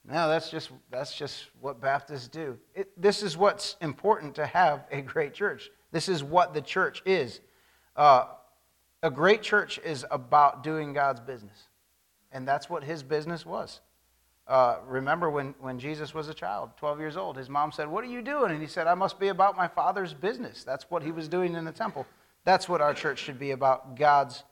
no, 0.07 0.29
that's 0.29 0.51
just, 0.51 0.71
that's 0.91 1.17
just 1.17 1.47
what 1.61 1.81
Baptists 1.81 2.29
do. 2.29 2.59
It, 2.75 2.91
this 3.01 3.23
is 3.23 3.37
what's 3.37 3.77
important 3.81 4.35
to 4.35 4.45
have 4.45 4.85
a 4.93 5.01
great 5.01 5.33
church. 5.33 5.71
This 5.91 6.11
is 6.11 6.23
what 6.23 6.53
the 6.53 6.61
church 6.61 7.03
is. 7.07 7.41
Uh, 7.97 8.27
a 9.03 9.11
great 9.11 9.43
church 9.43 9.79
is 9.85 10.05
about 10.11 10.63
doing 10.63 10.93
God's 10.93 11.21
business. 11.21 11.69
And 12.31 12.47
that's 12.47 12.71
what 12.71 12.85
his 12.85 13.03
business 13.03 13.45
was. 13.45 13.81
Uh, 14.47 14.77
remember 14.87 15.31
when, 15.31 15.55
when 15.61 15.79
Jesus 15.79 16.15
was 16.15 16.29
a 16.29 16.35
child, 16.35 16.71
12 16.77 16.99
years 16.99 17.17
old, 17.17 17.37
his 17.37 17.49
mom 17.49 17.71
said, 17.71 17.87
What 17.89 18.03
are 18.05 18.09
you 18.09 18.23
doing? 18.23 18.51
And 18.51 18.61
he 18.61 18.67
said, 18.67 18.87
I 18.87 18.95
must 18.95 19.21
be 19.21 19.29
about 19.29 19.57
my 19.57 19.69
father's 19.69 20.15
business. 20.15 20.65
That's 20.65 20.85
what 20.91 21.03
he 21.03 21.13
was 21.13 21.29
doing 21.29 21.55
in 21.55 21.65
the 21.65 21.73
temple. 21.73 22.07
That's 22.45 22.69
what 22.69 22.81
our 22.81 22.93
church 22.93 23.19
should 23.19 23.39
be 23.39 23.53
about 23.53 23.97
God's 23.97 24.43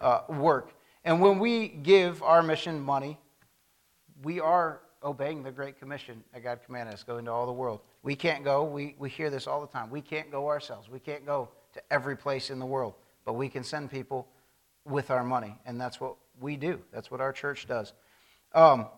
uh, 0.00 0.22
work. 0.28 0.74
And 1.04 1.20
when 1.20 1.38
we 1.38 1.68
give 1.68 2.22
our 2.22 2.42
mission 2.42 2.80
money, 2.80 3.18
we 4.22 4.40
are 4.40 4.80
obeying 5.02 5.42
the 5.42 5.50
Great 5.50 5.78
Commission 5.78 6.22
that 6.32 6.42
God 6.42 6.60
commanded 6.64 6.94
us 6.94 7.02
go 7.02 7.16
into 7.16 7.30
all 7.30 7.46
the 7.46 7.52
world. 7.52 7.80
We 8.02 8.14
can't 8.14 8.44
go, 8.44 8.64
we, 8.64 8.94
we 8.98 9.08
hear 9.08 9.30
this 9.30 9.46
all 9.46 9.60
the 9.62 9.66
time. 9.66 9.90
We 9.90 10.02
can't 10.02 10.30
go 10.30 10.48
ourselves. 10.48 10.90
We 10.90 10.98
can't 10.98 11.24
go 11.24 11.48
to 11.72 11.82
every 11.90 12.16
place 12.16 12.50
in 12.50 12.58
the 12.58 12.66
world, 12.66 12.94
but 13.30 13.34
we 13.36 13.48
can 13.48 13.62
send 13.62 13.88
people 13.88 14.26
with 14.84 15.08
our 15.08 15.22
money. 15.22 15.56
And 15.64 15.80
that's 15.80 16.00
what 16.00 16.16
we 16.40 16.56
do, 16.56 16.80
that's 16.92 17.12
what 17.12 17.20
our 17.20 17.32
church 17.32 17.68
does. 17.68 17.92
Um, 18.56 18.88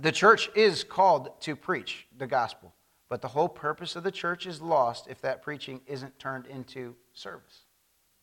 the 0.00 0.12
church 0.12 0.48
is 0.54 0.84
called 0.84 1.30
to 1.40 1.56
preach 1.56 2.06
the 2.16 2.28
gospel, 2.28 2.72
but 3.08 3.20
the 3.20 3.26
whole 3.26 3.48
purpose 3.48 3.96
of 3.96 4.04
the 4.04 4.12
church 4.12 4.46
is 4.46 4.62
lost 4.62 5.08
if 5.08 5.20
that 5.22 5.42
preaching 5.42 5.80
isn't 5.88 6.16
turned 6.20 6.46
into 6.46 6.94
service. 7.14 7.64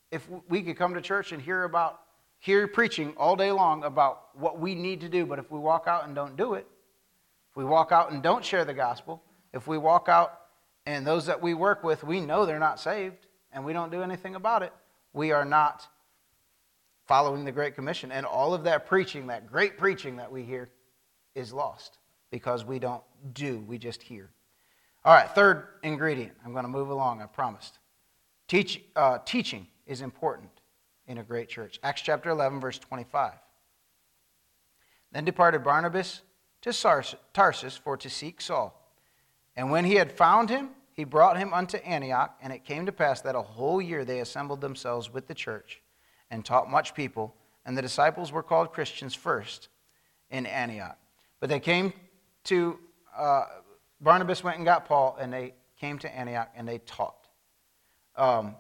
If 0.10 0.26
we 0.48 0.62
could 0.62 0.78
come 0.78 0.94
to 0.94 1.02
church 1.02 1.34
and 1.34 1.42
hear 1.42 1.66
about 1.66 2.00
hear 2.40 2.66
preaching 2.66 3.14
all 3.18 3.36
day 3.36 3.52
long 3.52 3.84
about 3.84 4.30
what 4.40 4.58
we 4.58 4.74
need 4.74 5.02
to 5.02 5.10
do, 5.10 5.26
but 5.26 5.38
if 5.38 5.52
we 5.52 5.60
walk 5.60 5.84
out 5.86 6.06
and 6.06 6.16
don't 6.16 6.38
do 6.38 6.54
it, 6.54 6.66
if 7.50 7.58
we 7.58 7.66
walk 7.66 7.92
out 7.92 8.14
and 8.14 8.24
don't 8.24 8.46
share 8.46 8.64
the 8.64 8.74
gospel, 8.74 9.22
if 9.52 9.68
we 9.68 9.78
walk 9.78 10.08
out 10.08 10.44
and 10.86 11.06
those 11.06 11.26
that 11.26 11.42
we 11.42 11.54
work 11.54 11.84
with, 11.84 12.06
we 12.06 12.22
know 12.22 12.46
they're 12.46 12.58
not 12.58 12.80
saved 12.80 13.28
and 13.52 13.66
we 13.66 13.74
don't 13.74 13.92
do 13.92 14.02
anything 14.02 14.36
about 14.36 14.64
it, 14.64 14.72
we 15.16 15.32
are 15.32 15.46
not 15.46 15.88
following 17.06 17.46
the 17.46 17.52
Great 17.52 17.74
Commission. 17.74 18.12
And 18.12 18.26
all 18.26 18.54
of 18.54 18.64
that 18.66 18.86
preaching, 18.86 19.28
that 19.28 19.48
great 19.48 19.78
preaching 19.78 20.18
that 20.18 20.32
we 20.32 20.44
hear, 20.44 20.70
is 21.34 21.54
lost 21.54 21.98
because 22.32 22.66
we 22.66 22.80
don't 22.80 23.04
do, 23.34 23.60
we 23.68 23.78
just 23.78 24.02
hear. 24.02 24.30
All 25.04 25.14
right, 25.14 25.30
third 25.30 25.68
ingredient. 25.84 26.34
I'm 26.44 26.52
going 26.52 26.66
to 26.66 26.70
move 26.70 26.90
along, 26.90 27.22
I 27.22 27.28
promised. 27.28 27.80
Teach, 28.48 28.82
uh, 28.96 29.20
teaching 29.26 29.68
is 29.86 30.02
important 30.02 30.50
in 31.08 31.20
a 31.20 31.24
great 31.24 31.48
church. 31.48 31.80
Acts 31.84 32.02
chapter 32.02 32.30
11, 32.30 32.60
verse 32.60 32.80
25. 32.80 33.34
Then 35.12 35.26
departed 35.26 35.64
Barnabas 35.64 36.22
to 36.62 36.74
Tarsus 37.34 37.78
for 37.78 37.96
to 37.98 38.10
seek 38.10 38.42
Saul. 38.42 38.82
And 39.56 39.72
when 39.72 39.86
he 39.86 39.96
had 39.96 40.12
found 40.12 40.50
him, 40.50 40.70
he 40.96 41.04
brought 41.04 41.38
him 41.38 41.54
unto 41.54 41.78
Antioch. 41.78 42.36
And 42.42 42.52
it 42.54 42.64
came 42.64 42.86
to 42.86 42.92
pass 42.92 43.22
that 43.22 43.36
a 43.36 43.42
whole 43.42 43.82
year 43.82 44.06
they 44.06 44.22
assembled 44.22 44.62
themselves 44.62 45.12
with 45.12 45.28
the 45.28 45.34
church 45.34 45.82
and 46.32 46.44
taught 46.44 46.72
much 46.72 46.96
people. 46.96 47.36
And 47.66 47.78
the 47.78 47.82
disciples 47.82 48.32
were 48.32 48.44
called 48.44 48.72
Christians 48.72 49.14
first 49.14 49.68
in 50.30 50.46
Antioch. 50.46 50.98
But 51.40 51.50
they 51.50 51.60
came 51.60 51.94
to, 52.46 52.80
uh, 53.16 53.46
Barnabas 54.00 54.44
went 54.44 54.58
and 54.58 54.66
got 54.66 54.86
Paul, 54.86 55.18
and 55.20 55.32
they 55.34 55.54
came 55.80 56.00
to 56.00 56.16
Antioch 56.16 56.50
and 56.56 56.68
they 56.68 56.78
taught. 56.80 57.28
Um, 58.16 58.56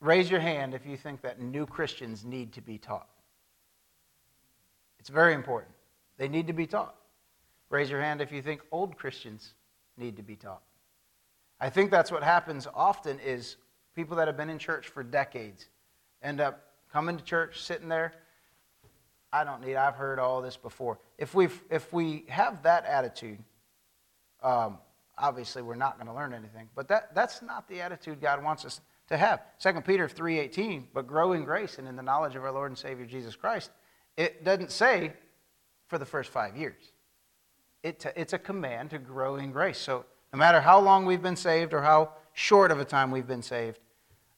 raise 0.00 0.30
your 0.30 0.40
hand 0.40 0.74
if 0.74 0.84
you 0.84 0.96
think 0.96 1.22
that 1.22 1.40
new 1.40 1.64
Christians 1.64 2.24
need 2.24 2.52
to 2.52 2.60
be 2.60 2.76
taught. 2.76 3.08
It's 4.98 5.08
very 5.08 5.32
important. 5.32 5.72
They 6.18 6.28
need 6.28 6.46
to 6.48 6.52
be 6.52 6.66
taught. 6.66 6.94
Raise 7.70 7.88
your 7.88 8.00
hand 8.00 8.20
if 8.20 8.30
you 8.32 8.42
think 8.42 8.60
old 8.70 8.96
Christians 8.98 9.54
need 9.98 10.16
to 10.16 10.22
be 10.22 10.36
taught. 10.36 10.62
I 11.60 11.70
think 11.70 11.90
that's 11.90 12.12
what 12.12 12.22
happens 12.22 12.66
often 12.74 13.18
is 13.20 13.56
people 13.94 14.16
that 14.16 14.28
have 14.28 14.36
been 14.36 14.50
in 14.50 14.58
church 14.58 14.88
for 14.88 15.02
decades 15.02 15.66
end 16.22 16.40
up 16.40 16.64
coming 16.92 17.16
to 17.16 17.24
church, 17.24 17.60
sitting 17.62 17.88
there, 17.88 18.14
I 19.32 19.44
don't 19.44 19.60
need, 19.60 19.76
I've 19.76 19.96
heard 19.96 20.18
all 20.18 20.40
this 20.40 20.56
before. 20.56 20.98
If, 21.18 21.34
we 21.34 21.48
if 21.70 21.92
we 21.92 22.24
have 22.28 22.62
that 22.62 22.86
attitude, 22.86 23.38
um, 24.42 24.78
obviously 25.18 25.62
we're 25.62 25.74
not 25.74 25.96
going 25.96 26.06
to 26.06 26.14
learn 26.14 26.32
anything. 26.32 26.68
But 26.74 26.88
that, 26.88 27.14
that's 27.14 27.42
not 27.42 27.68
the 27.68 27.80
attitude 27.80 28.20
God 28.20 28.42
wants 28.42 28.64
us 28.64 28.80
to 29.08 29.16
have. 29.16 29.42
2 29.60 29.80
Peter 29.82 30.08
3.18, 30.08 30.84
but 30.94 31.06
grow 31.06 31.32
in 31.32 31.44
grace 31.44 31.78
and 31.78 31.86
in 31.86 31.96
the 31.96 32.02
knowledge 32.02 32.36
of 32.36 32.44
our 32.44 32.52
Lord 32.52 32.70
and 32.70 32.78
Savior 32.78 33.04
Jesus 33.04 33.36
Christ. 33.36 33.70
It 34.16 34.44
doesn't 34.44 34.70
say 34.70 35.12
for 35.88 35.98
the 35.98 36.06
first 36.06 36.30
five 36.30 36.56
years. 36.56 36.92
It, 37.88 38.04
it's 38.16 38.34
a 38.34 38.38
command 38.38 38.90
to 38.90 38.98
grow 38.98 39.36
in 39.36 39.50
grace. 39.50 39.78
So 39.78 40.04
no 40.32 40.38
matter 40.38 40.60
how 40.60 40.78
long 40.78 41.06
we've 41.06 41.22
been 41.22 41.36
saved 41.36 41.72
or 41.72 41.80
how 41.80 42.12
short 42.34 42.70
of 42.70 42.78
a 42.78 42.84
time 42.84 43.10
we've 43.10 43.26
been 43.26 43.42
saved, 43.42 43.80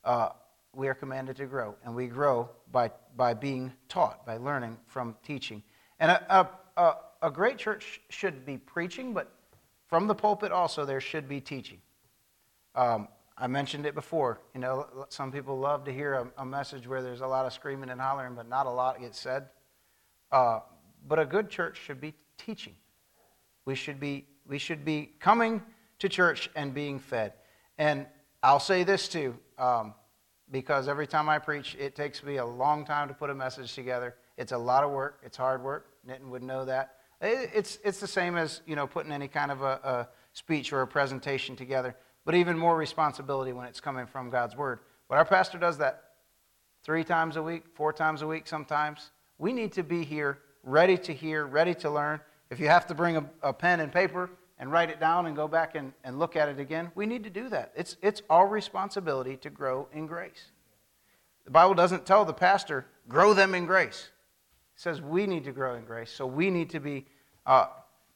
uh, 0.04 0.28
we 0.72 0.86
are 0.86 0.94
commanded 0.94 1.36
to 1.38 1.46
grow. 1.46 1.74
And 1.84 1.96
we 1.96 2.06
grow 2.06 2.48
by, 2.70 2.92
by 3.16 3.34
being 3.34 3.72
taught, 3.88 4.24
by 4.24 4.36
learning 4.36 4.78
from 4.86 5.16
teaching. 5.24 5.64
And 5.98 6.12
a, 6.12 6.48
a, 6.76 6.94
a, 7.22 7.30
great 7.30 7.58
church 7.58 8.00
should 8.08 8.46
be 8.46 8.56
preaching, 8.56 9.12
but 9.12 9.32
from 9.88 10.06
the 10.06 10.14
pulpit 10.14 10.52
also 10.52 10.84
there 10.84 11.00
should 11.00 11.28
be 11.28 11.40
teaching. 11.40 11.78
Um, 12.76 13.08
I 13.36 13.48
mentioned 13.48 13.84
it 13.84 13.96
before. 13.96 14.40
You 14.54 14.60
know, 14.60 15.06
some 15.08 15.32
people 15.32 15.58
love 15.58 15.84
to 15.86 15.92
hear 15.92 16.14
a, 16.14 16.42
a, 16.42 16.46
message 16.46 16.86
where 16.86 17.02
there's 17.02 17.20
a 17.20 17.26
lot 17.26 17.46
of 17.46 17.52
screaming 17.52 17.90
and 17.90 18.00
hollering, 18.00 18.36
but 18.36 18.48
not 18.48 18.66
a 18.66 18.70
lot 18.70 19.00
gets 19.00 19.18
said. 19.18 19.48
Uh, 20.30 20.60
but 21.08 21.18
a 21.18 21.26
good 21.26 21.50
church 21.50 21.80
should 21.84 22.00
be 22.00 22.14
teaching. 22.38 22.74
We 23.70 23.76
should 23.76 24.00
be, 24.00 24.26
we 24.48 24.58
should 24.58 24.84
be 24.84 25.12
coming 25.20 25.62
to 26.00 26.08
church 26.08 26.50
and 26.56 26.74
being 26.74 26.98
fed. 26.98 27.34
And 27.78 28.04
I'll 28.42 28.58
say 28.58 28.82
this 28.82 29.06
too. 29.06 29.38
Um, 29.58 29.94
because 30.50 30.88
every 30.88 31.06
time 31.06 31.28
I 31.28 31.38
preach, 31.38 31.76
it 31.78 31.94
takes 31.94 32.24
me 32.24 32.38
a 32.38 32.44
long 32.44 32.84
time 32.84 33.06
to 33.06 33.14
put 33.14 33.30
a 33.30 33.34
message 33.34 33.72
together. 33.76 34.16
It's 34.36 34.50
a 34.50 34.58
lot 34.58 34.82
of 34.82 34.90
work. 34.90 35.20
It's 35.22 35.36
hard 35.36 35.62
work. 35.62 35.86
Nitin 36.04 36.30
would 36.30 36.42
know 36.42 36.64
that. 36.64 36.96
It's, 37.20 37.78
it's 37.84 38.00
the 38.00 38.08
same 38.08 38.36
as 38.36 38.60
you 38.66 38.74
know 38.74 38.88
putting 38.88 39.12
any 39.12 39.28
kind 39.28 39.52
of 39.52 39.62
a, 39.62 39.78
a 39.84 40.08
speech 40.32 40.72
or 40.72 40.82
a 40.82 40.86
presentation 40.88 41.54
together, 41.54 41.94
but 42.24 42.34
even 42.34 42.58
more 42.58 42.76
responsibility 42.76 43.52
when 43.52 43.66
it's 43.66 43.78
coming 43.78 44.04
from 44.04 44.30
God's 44.30 44.56
Word. 44.56 44.80
But 45.08 45.18
our 45.18 45.24
pastor 45.24 45.58
does 45.58 45.78
that 45.78 46.02
three 46.82 47.04
times 47.04 47.36
a 47.36 47.42
week, 47.42 47.66
four 47.74 47.92
times 47.92 48.22
a 48.22 48.26
week 48.26 48.48
sometimes. 48.48 49.12
We 49.38 49.52
need 49.52 49.70
to 49.74 49.84
be 49.84 50.02
here 50.02 50.40
ready 50.64 50.98
to 50.98 51.14
hear, 51.14 51.46
ready 51.46 51.74
to 51.76 51.88
learn. 51.88 52.20
If 52.50 52.58
you 52.58 52.66
have 52.68 52.86
to 52.88 52.94
bring 52.94 53.16
a, 53.16 53.24
a 53.42 53.52
pen 53.52 53.80
and 53.80 53.92
paper 53.92 54.28
and 54.58 54.70
write 54.70 54.90
it 54.90 55.00
down 55.00 55.26
and 55.26 55.36
go 55.36 55.48
back 55.48 55.74
and, 55.76 55.92
and 56.04 56.18
look 56.18 56.36
at 56.36 56.48
it 56.48 56.58
again, 56.58 56.90
we 56.94 57.06
need 57.06 57.24
to 57.24 57.30
do 57.30 57.48
that. 57.48 57.72
It's, 57.76 57.96
it's 58.02 58.22
our 58.28 58.46
responsibility 58.46 59.36
to 59.38 59.50
grow 59.50 59.88
in 59.92 60.06
grace. 60.06 60.50
The 61.44 61.50
Bible 61.50 61.74
doesn't 61.74 62.04
tell 62.04 62.24
the 62.24 62.34
pastor, 62.34 62.86
grow 63.08 63.32
them 63.32 63.54
in 63.54 63.66
grace. 63.66 64.10
It 64.76 64.80
says 64.80 65.00
we 65.00 65.26
need 65.26 65.44
to 65.44 65.52
grow 65.52 65.76
in 65.76 65.84
grace. 65.84 66.10
So 66.10 66.26
we 66.26 66.50
need 66.50 66.70
to 66.70 66.80
be 66.80 67.06
uh, 67.46 67.66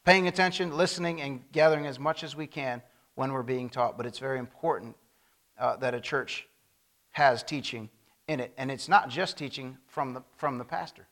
paying 0.05 0.29
attention, 0.29 0.77
listening, 0.77 1.21
and 1.23 1.41
gathering 1.53 1.87
as 1.87 1.99
much 1.99 2.25
as 2.25 2.37
we 2.37 2.47
can 2.47 2.83
when 3.15 3.33
we're 3.33 3.43
being 3.43 3.71
taught. 3.71 3.97
But 3.97 4.05
it's 4.05 4.19
very 4.19 4.39
important 4.39 4.97
uh, 5.59 5.77
that 5.77 5.95
a 5.95 6.01
church 6.01 6.47
has 7.13 7.43
teaching 7.43 7.89
in 8.29 8.41
it. 8.41 8.53
And 8.59 8.71
it's 8.71 8.89
not 8.89 9.09
just 9.09 9.39
teaching 9.39 9.79
from 9.87 10.13
the, 10.13 10.23
from 10.37 10.59
the 10.59 10.65
pastor, 10.65 11.07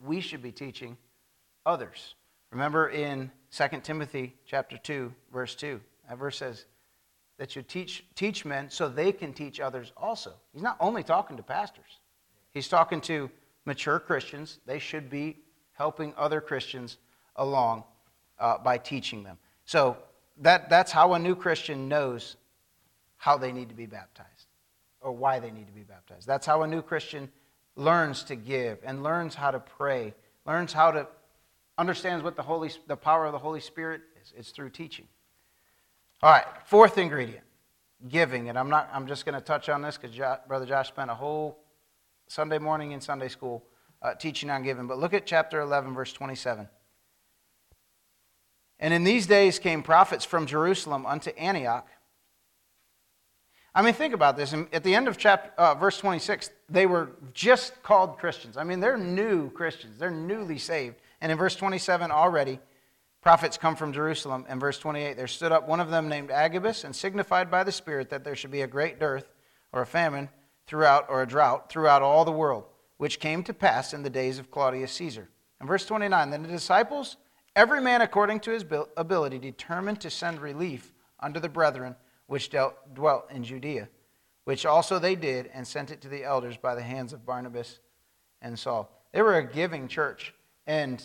we 0.00 0.20
should 0.20 0.42
be 0.42 0.52
teaching 0.52 0.96
others. 1.66 2.14
Remember 2.50 2.88
in 2.88 3.30
2 3.52 3.80
Timothy 3.82 4.34
chapter 4.46 4.76
2, 4.76 5.12
verse 5.32 5.54
2, 5.54 5.80
that 6.08 6.18
verse 6.18 6.38
says 6.38 6.66
that 7.38 7.56
you 7.56 7.62
teach, 7.62 8.04
teach 8.14 8.44
men 8.44 8.70
so 8.70 8.88
they 8.88 9.12
can 9.12 9.32
teach 9.32 9.60
others 9.60 9.92
also. 9.96 10.32
He's 10.52 10.62
not 10.62 10.76
only 10.80 11.02
talking 11.02 11.36
to 11.36 11.42
pastors, 11.42 12.00
he's 12.52 12.68
talking 12.68 13.00
to 13.02 13.30
mature 13.64 13.98
Christians. 13.98 14.58
They 14.66 14.78
should 14.78 15.08
be 15.08 15.38
helping 15.72 16.12
other 16.16 16.40
Christians 16.40 16.98
along 17.36 17.84
uh, 18.38 18.58
by 18.58 18.78
teaching 18.78 19.22
them. 19.22 19.38
So 19.64 19.96
that, 20.38 20.68
that's 20.68 20.90
how 20.92 21.14
a 21.14 21.18
new 21.18 21.34
Christian 21.34 21.88
knows 21.88 22.36
how 23.16 23.36
they 23.36 23.52
need 23.52 23.68
to 23.68 23.74
be 23.74 23.86
baptized 23.86 24.46
or 25.00 25.12
why 25.12 25.38
they 25.38 25.50
need 25.50 25.66
to 25.66 25.72
be 25.72 25.82
baptized. 25.82 26.26
That's 26.26 26.46
how 26.46 26.62
a 26.62 26.66
new 26.66 26.82
Christian 26.82 27.30
learns 27.76 28.24
to 28.24 28.36
give 28.36 28.78
and 28.84 29.02
learns 29.02 29.34
how 29.34 29.50
to 29.50 29.60
pray, 29.60 30.14
learns 30.46 30.72
how 30.72 30.90
to 30.90 31.06
understands 31.80 32.22
what 32.22 32.36
the 32.36 32.42
Holy 32.42 32.70
the 32.86 32.96
power 32.96 33.24
of 33.24 33.32
the 33.32 33.38
Holy 33.38 33.60
Spirit 33.60 34.02
is. 34.22 34.32
It's 34.36 34.50
through 34.50 34.70
teaching. 34.70 35.08
All 36.22 36.30
right, 36.30 36.44
fourth 36.66 36.98
ingredient, 36.98 37.44
giving. 38.06 38.50
And 38.50 38.58
I'm 38.58 38.68
not 38.68 38.90
I'm 38.92 39.06
just 39.06 39.24
going 39.24 39.34
to 39.34 39.40
touch 39.40 39.68
on 39.68 39.80
this 39.80 39.96
cuz 39.96 40.10
jo- 40.10 40.38
brother 40.46 40.66
Josh 40.66 40.88
spent 40.88 41.10
a 41.10 41.14
whole 41.14 41.58
Sunday 42.28 42.58
morning 42.58 42.92
in 42.92 43.00
Sunday 43.00 43.28
school 43.28 43.64
uh, 44.02 44.14
teaching 44.14 44.50
on 44.50 44.62
giving. 44.62 44.86
But 44.86 44.98
look 44.98 45.14
at 45.14 45.24
chapter 45.26 45.60
11 45.60 45.94
verse 45.94 46.12
27. 46.12 46.68
And 48.78 48.94
in 48.94 49.04
these 49.04 49.26
days 49.26 49.58
came 49.58 49.82
prophets 49.82 50.24
from 50.24 50.46
Jerusalem 50.46 51.06
unto 51.06 51.30
Antioch 51.30 51.88
I 53.74 53.82
mean, 53.82 53.94
think 53.94 54.14
about 54.14 54.36
this. 54.36 54.52
At 54.72 54.82
the 54.82 54.94
end 54.94 55.06
of 55.06 55.16
chapter, 55.16 55.52
uh, 55.56 55.74
verse 55.74 55.98
26, 55.98 56.50
they 56.68 56.86
were 56.86 57.12
just 57.32 57.80
called 57.82 58.18
Christians. 58.18 58.56
I 58.56 58.64
mean, 58.64 58.80
they're 58.80 58.98
new 58.98 59.50
Christians, 59.50 59.98
they're 59.98 60.10
newly 60.10 60.58
saved. 60.58 60.96
And 61.20 61.30
in 61.30 61.38
verse 61.38 61.56
27, 61.56 62.10
already, 62.10 62.60
prophets 63.20 63.58
come 63.58 63.76
from 63.76 63.92
Jerusalem. 63.92 64.46
And 64.48 64.60
verse 64.60 64.78
28, 64.78 65.16
there 65.16 65.26
stood 65.26 65.52
up 65.52 65.68
one 65.68 65.80
of 65.80 65.90
them 65.90 66.08
named 66.08 66.30
Agabus 66.30 66.84
and 66.84 66.94
signified 66.94 67.50
by 67.50 67.64
the 67.64 67.72
Spirit 67.72 68.10
that 68.10 68.24
there 68.24 68.36
should 68.36 68.50
be 68.50 68.62
a 68.62 68.66
great 68.66 68.98
dearth 68.98 69.32
or 69.72 69.82
a 69.82 69.86
famine 69.86 70.28
throughout, 70.66 71.06
or 71.08 71.22
a 71.22 71.26
drought 71.26 71.70
throughout 71.70 72.02
all 72.02 72.24
the 72.24 72.32
world, 72.32 72.64
which 72.96 73.20
came 73.20 73.42
to 73.44 73.52
pass 73.52 73.92
in 73.92 74.02
the 74.02 74.10
days 74.10 74.38
of 74.38 74.50
Claudius 74.50 74.92
Caesar. 74.92 75.28
And 75.58 75.68
verse 75.68 75.84
29, 75.84 76.30
then 76.30 76.42
the 76.42 76.48
disciples, 76.48 77.16
every 77.54 77.80
man 77.80 78.00
according 78.00 78.40
to 78.40 78.50
his 78.50 78.64
ability, 78.96 79.38
determined 79.38 80.00
to 80.00 80.10
send 80.10 80.40
relief 80.40 80.92
unto 81.18 81.40
the 81.40 81.48
brethren 81.48 81.96
which 82.26 82.50
dealt, 82.50 82.94
dwelt 82.94 83.30
in 83.30 83.42
Judea, 83.42 83.88
which 84.44 84.64
also 84.64 84.98
they 84.98 85.16
did, 85.16 85.50
and 85.52 85.66
sent 85.66 85.90
it 85.90 86.00
to 86.00 86.08
the 86.08 86.24
elders 86.24 86.56
by 86.56 86.74
the 86.74 86.82
hands 86.82 87.12
of 87.12 87.26
Barnabas 87.26 87.80
and 88.40 88.58
Saul. 88.58 88.90
They 89.12 89.20
were 89.20 89.36
a 89.36 89.52
giving 89.52 89.88
church, 89.88 90.32
and 90.66 91.02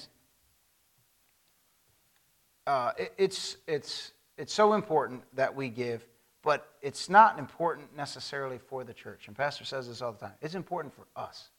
uh, 2.68 2.92
it, 2.98 3.14
it's, 3.18 3.58
it's, 3.68 4.12
it's 4.38 4.54
so 4.54 4.74
important 4.74 5.24
that 5.34 5.56
we 5.56 5.70
give, 5.70 6.06
but 6.44 6.68
it's 6.82 7.10
not 7.10 7.40
important 7.40 7.96
necessarily 7.96 8.58
for 8.58 8.84
the 8.84 8.94
church. 8.94 9.28
And 9.28 9.36
Pastor 9.36 9.66
says 9.66 9.88
this 9.88 10.02
all 10.02 10.14
the 10.14 10.20
time 10.20 10.34
it's 10.42 10.56
important 10.56 10.94
for 10.94 11.06
us. 11.16 11.50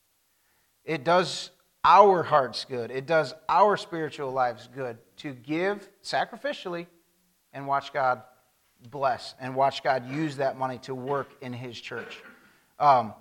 It 0.85 1.05
does 1.05 1.51
our 1.85 2.23
hearts 2.23 2.65
good, 2.65 2.91
it 2.91 3.07
does 3.07 3.35
our 3.49 3.77
spiritual 3.77 4.31
lives 4.33 4.69
good 4.75 4.99
to 5.19 5.33
give 5.33 5.89
sacrificially 6.03 6.87
and 7.53 7.67
watch 7.67 7.93
God 7.93 8.23
bless 8.91 9.35
and 9.41 9.55
watch 9.55 9.83
God 9.83 10.09
use 10.11 10.37
that 10.37 10.59
money 10.59 10.79
to 10.79 10.95
work 10.95 11.29
in 11.41 11.53
His 11.53 11.81
church. 11.81 12.23
Um, 12.79 13.15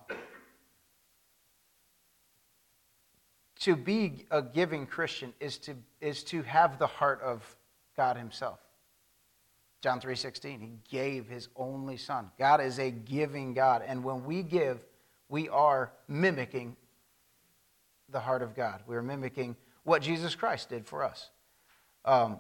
to 3.66 3.76
be 3.76 4.28
a 4.30 4.44
giving 4.44 4.86
Christian 4.86 5.34
is 5.40 5.58
to, 5.58 5.76
is 6.00 6.24
to 6.26 6.44
have 6.44 6.78
the 6.78 6.86
heart 6.86 7.20
of 7.24 7.44
God 7.98 8.16
Himself. 8.16 8.60
John 9.82 10.00
3:16, 10.00 10.62
He 10.62 10.74
gave 10.88 11.28
His 11.28 11.50
only 11.56 11.98
Son. 11.98 12.30
God 12.38 12.62
is 12.62 12.78
a 12.78 12.92
giving 12.92 13.56
God, 13.56 13.82
and 13.86 14.04
when 14.04 14.24
we 14.24 14.44
give, 14.44 14.86
we 15.30 15.50
are 15.50 15.92
mimicking 16.08 16.76
the 18.10 18.20
heart 18.20 18.44
of 18.44 18.56
God. 18.56 18.84
We 18.86 18.96
are 18.98 19.02
mimicking 19.02 19.56
what 19.84 20.04
Jesus 20.04 20.36
Christ 20.36 20.70
did 20.70 20.86
for 20.86 21.04
us. 21.04 21.32
Um, 22.06 22.40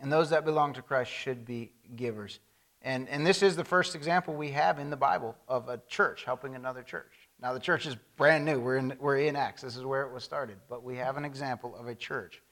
and 0.00 0.10
those 0.10 0.30
that 0.30 0.46
belong 0.46 0.72
to 0.74 0.82
Christ 0.82 1.10
should 1.10 1.44
be 1.44 1.72
givers. 1.94 2.40
And, 2.80 3.06
and 3.10 3.26
this 3.26 3.42
is 3.42 3.54
the 3.54 3.64
first 3.64 3.94
example 3.94 4.32
we 4.32 4.52
have 4.52 4.78
in 4.78 4.88
the 4.88 4.96
Bible 4.96 5.36
of 5.46 5.68
a 5.68 5.78
church 5.88 6.24
helping 6.24 6.54
another 6.54 6.82
church. 6.82 7.12
Now, 7.40 7.52
the 7.52 7.60
church 7.60 7.86
is 7.86 7.96
brand 8.16 8.44
new. 8.44 8.58
We're 8.58 8.76
in, 8.76 8.94
we're 8.98 9.18
in 9.18 9.36
Acts. 9.36 9.62
This 9.62 9.76
is 9.76 9.84
where 9.84 10.02
it 10.02 10.12
was 10.12 10.24
started. 10.24 10.56
But 10.68 10.82
we 10.82 10.96
have 10.96 11.16
an 11.16 11.24
example 11.24 11.76
of 11.76 11.86
a 11.86 11.94
church 11.94 12.42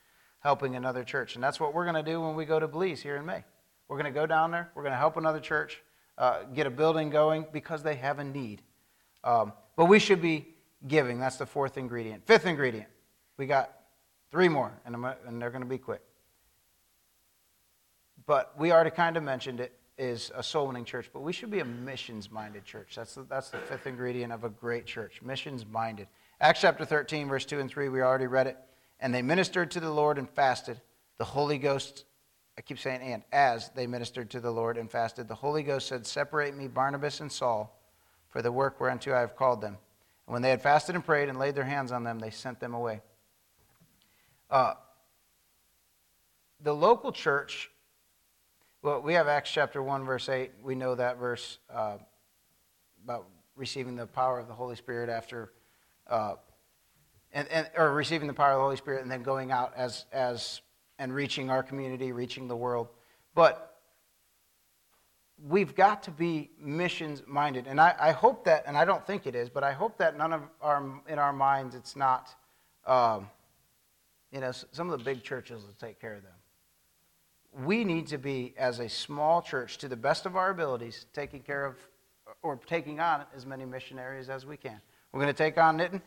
helping 0.40 0.76
another 0.76 1.02
church. 1.02 1.34
And 1.34 1.42
that's 1.42 1.58
what 1.58 1.74
we're 1.74 1.84
going 1.84 2.04
to 2.04 2.08
do 2.08 2.20
when 2.20 2.36
we 2.36 2.44
go 2.44 2.60
to 2.60 2.68
Belize 2.68 3.02
here 3.02 3.16
in 3.16 3.26
May. 3.26 3.42
We're 3.88 3.96
going 3.96 4.12
to 4.12 4.18
go 4.18 4.26
down 4.26 4.52
there. 4.52 4.70
We're 4.74 4.82
going 4.82 4.92
to 4.92 4.98
help 4.98 5.16
another 5.16 5.40
church 5.40 5.82
uh, 6.18 6.44
get 6.54 6.66
a 6.66 6.70
building 6.70 7.10
going 7.10 7.46
because 7.52 7.82
they 7.82 7.96
have 7.96 8.20
a 8.20 8.24
need. 8.24 8.62
Um, 9.24 9.52
but 9.76 9.86
we 9.86 9.98
should 9.98 10.22
be 10.22 10.54
giving. 10.86 11.18
That's 11.18 11.36
the 11.36 11.46
fourth 11.46 11.78
ingredient. 11.78 12.26
Fifth 12.26 12.46
ingredient. 12.46 12.88
We 13.36 13.46
got 13.46 13.72
three 14.30 14.48
more, 14.48 14.72
and, 14.84 14.96
and 15.26 15.42
they're 15.42 15.50
going 15.50 15.62
to 15.62 15.68
be 15.68 15.78
quick. 15.78 16.02
But 18.24 18.58
we 18.58 18.72
already 18.72 18.90
kind 18.90 19.16
of 19.16 19.22
mentioned 19.22 19.60
it 19.60 19.72
is 19.98 20.30
a 20.34 20.42
soul 20.42 20.66
winning 20.66 20.84
church, 20.84 21.10
but 21.12 21.20
we 21.20 21.32
should 21.32 21.50
be 21.50 21.60
a 21.60 21.64
missions 21.64 22.30
minded 22.30 22.64
church. 22.64 22.94
That's 22.96 23.14
the, 23.14 23.22
that's 23.22 23.50
the 23.50 23.58
fifth 23.58 23.86
ingredient 23.86 24.32
of 24.32 24.44
a 24.44 24.48
great 24.48 24.86
church 24.86 25.22
missions 25.22 25.64
minded. 25.64 26.08
Acts 26.40 26.60
chapter 26.60 26.84
13, 26.84 27.28
verse 27.28 27.46
2 27.46 27.60
and 27.60 27.70
3, 27.70 27.88
we 27.88 28.02
already 28.02 28.26
read 28.26 28.46
it. 28.46 28.58
And 29.00 29.14
they 29.14 29.22
ministered 29.22 29.70
to 29.72 29.80
the 29.80 29.90
Lord 29.90 30.18
and 30.18 30.28
fasted. 30.28 30.80
The 31.18 31.24
Holy 31.24 31.58
Ghost, 31.58 32.04
I 32.58 32.60
keep 32.60 32.78
saying 32.78 33.00
and, 33.00 33.22
as 33.32 33.70
they 33.70 33.86
ministered 33.86 34.30
to 34.30 34.40
the 34.40 34.50
Lord 34.50 34.76
and 34.76 34.90
fasted, 34.90 35.28
the 35.28 35.34
Holy 35.34 35.62
Ghost 35.62 35.88
said, 35.88 36.06
Separate 36.06 36.54
me, 36.54 36.68
Barnabas 36.68 37.20
and 37.20 37.32
Saul, 37.32 37.78
for 38.28 38.42
the 38.42 38.52
work 38.52 38.80
whereunto 38.80 39.14
I 39.14 39.20
have 39.20 39.36
called 39.36 39.62
them. 39.62 39.78
And 40.26 40.32
when 40.32 40.42
they 40.42 40.50
had 40.50 40.62
fasted 40.62 40.94
and 40.94 41.04
prayed 41.04 41.28
and 41.28 41.38
laid 41.38 41.54
their 41.54 41.64
hands 41.64 41.92
on 41.92 42.04
them, 42.04 42.18
they 42.18 42.30
sent 42.30 42.60
them 42.60 42.74
away. 42.74 43.00
Uh, 44.50 44.74
the 46.62 46.74
local 46.74 47.12
church 47.12 47.70
well, 48.82 49.00
we 49.00 49.14
have 49.14 49.26
Acts 49.26 49.50
chapter 49.50 49.82
1, 49.82 50.04
verse 50.04 50.28
8. 50.28 50.52
We 50.62 50.74
know 50.74 50.94
that 50.94 51.18
verse 51.18 51.58
uh, 51.72 51.96
about 53.02 53.26
receiving 53.56 53.96
the 53.96 54.06
power 54.06 54.38
of 54.38 54.48
the 54.48 54.54
Holy 54.54 54.76
Spirit 54.76 55.08
after, 55.08 55.52
uh, 56.08 56.34
and, 57.32 57.48
and, 57.48 57.68
or 57.76 57.92
receiving 57.92 58.28
the 58.28 58.34
power 58.34 58.52
of 58.52 58.58
the 58.58 58.62
Holy 58.62 58.76
Spirit 58.76 59.02
and 59.02 59.10
then 59.10 59.22
going 59.22 59.50
out 59.50 59.72
as, 59.76 60.04
as, 60.12 60.60
and 60.98 61.14
reaching 61.14 61.50
our 61.50 61.62
community, 61.62 62.12
reaching 62.12 62.48
the 62.48 62.56
world. 62.56 62.88
But 63.34 63.76
we've 65.48 65.74
got 65.74 66.02
to 66.04 66.10
be 66.10 66.50
missions 66.58 67.22
minded. 67.26 67.66
And 67.66 67.80
I, 67.80 67.94
I, 67.98 68.12
hope 68.12 68.44
that, 68.44 68.64
and 68.66 68.76
I 68.76 68.84
don't 68.84 69.06
think 69.06 69.26
it 69.26 69.34
is, 69.34 69.48
but 69.50 69.64
I 69.64 69.72
hope 69.72 69.98
that 69.98 70.16
none 70.16 70.32
of 70.32 70.42
our, 70.60 71.00
in 71.08 71.18
our 71.18 71.32
minds, 71.32 71.74
it's 71.74 71.96
not, 71.96 72.34
um, 72.86 73.28
you 74.30 74.40
know, 74.40 74.52
some 74.52 74.90
of 74.90 74.98
the 74.98 75.04
big 75.04 75.22
churches 75.22 75.62
will 75.62 75.74
take 75.80 76.00
care 76.00 76.14
of 76.14 76.22
them 76.22 76.35
we 77.64 77.84
need 77.84 78.08
to 78.08 78.18
be, 78.18 78.54
as 78.58 78.80
a 78.80 78.88
small 78.88 79.40
church, 79.40 79.78
to 79.78 79.88
the 79.88 79.96
best 79.96 80.26
of 80.26 80.36
our 80.36 80.50
abilities, 80.50 81.06
taking 81.12 81.40
care 81.40 81.64
of 81.64 81.76
or 82.42 82.56
taking 82.66 83.00
on 83.00 83.24
as 83.34 83.46
many 83.46 83.64
missionaries 83.64 84.28
as 84.28 84.44
we 84.44 84.56
can. 84.56 84.80
We're 85.12 85.20
going 85.20 85.32
to 85.32 85.38
take 85.38 85.56
on 85.58 85.78
Nitin. 85.78 86.02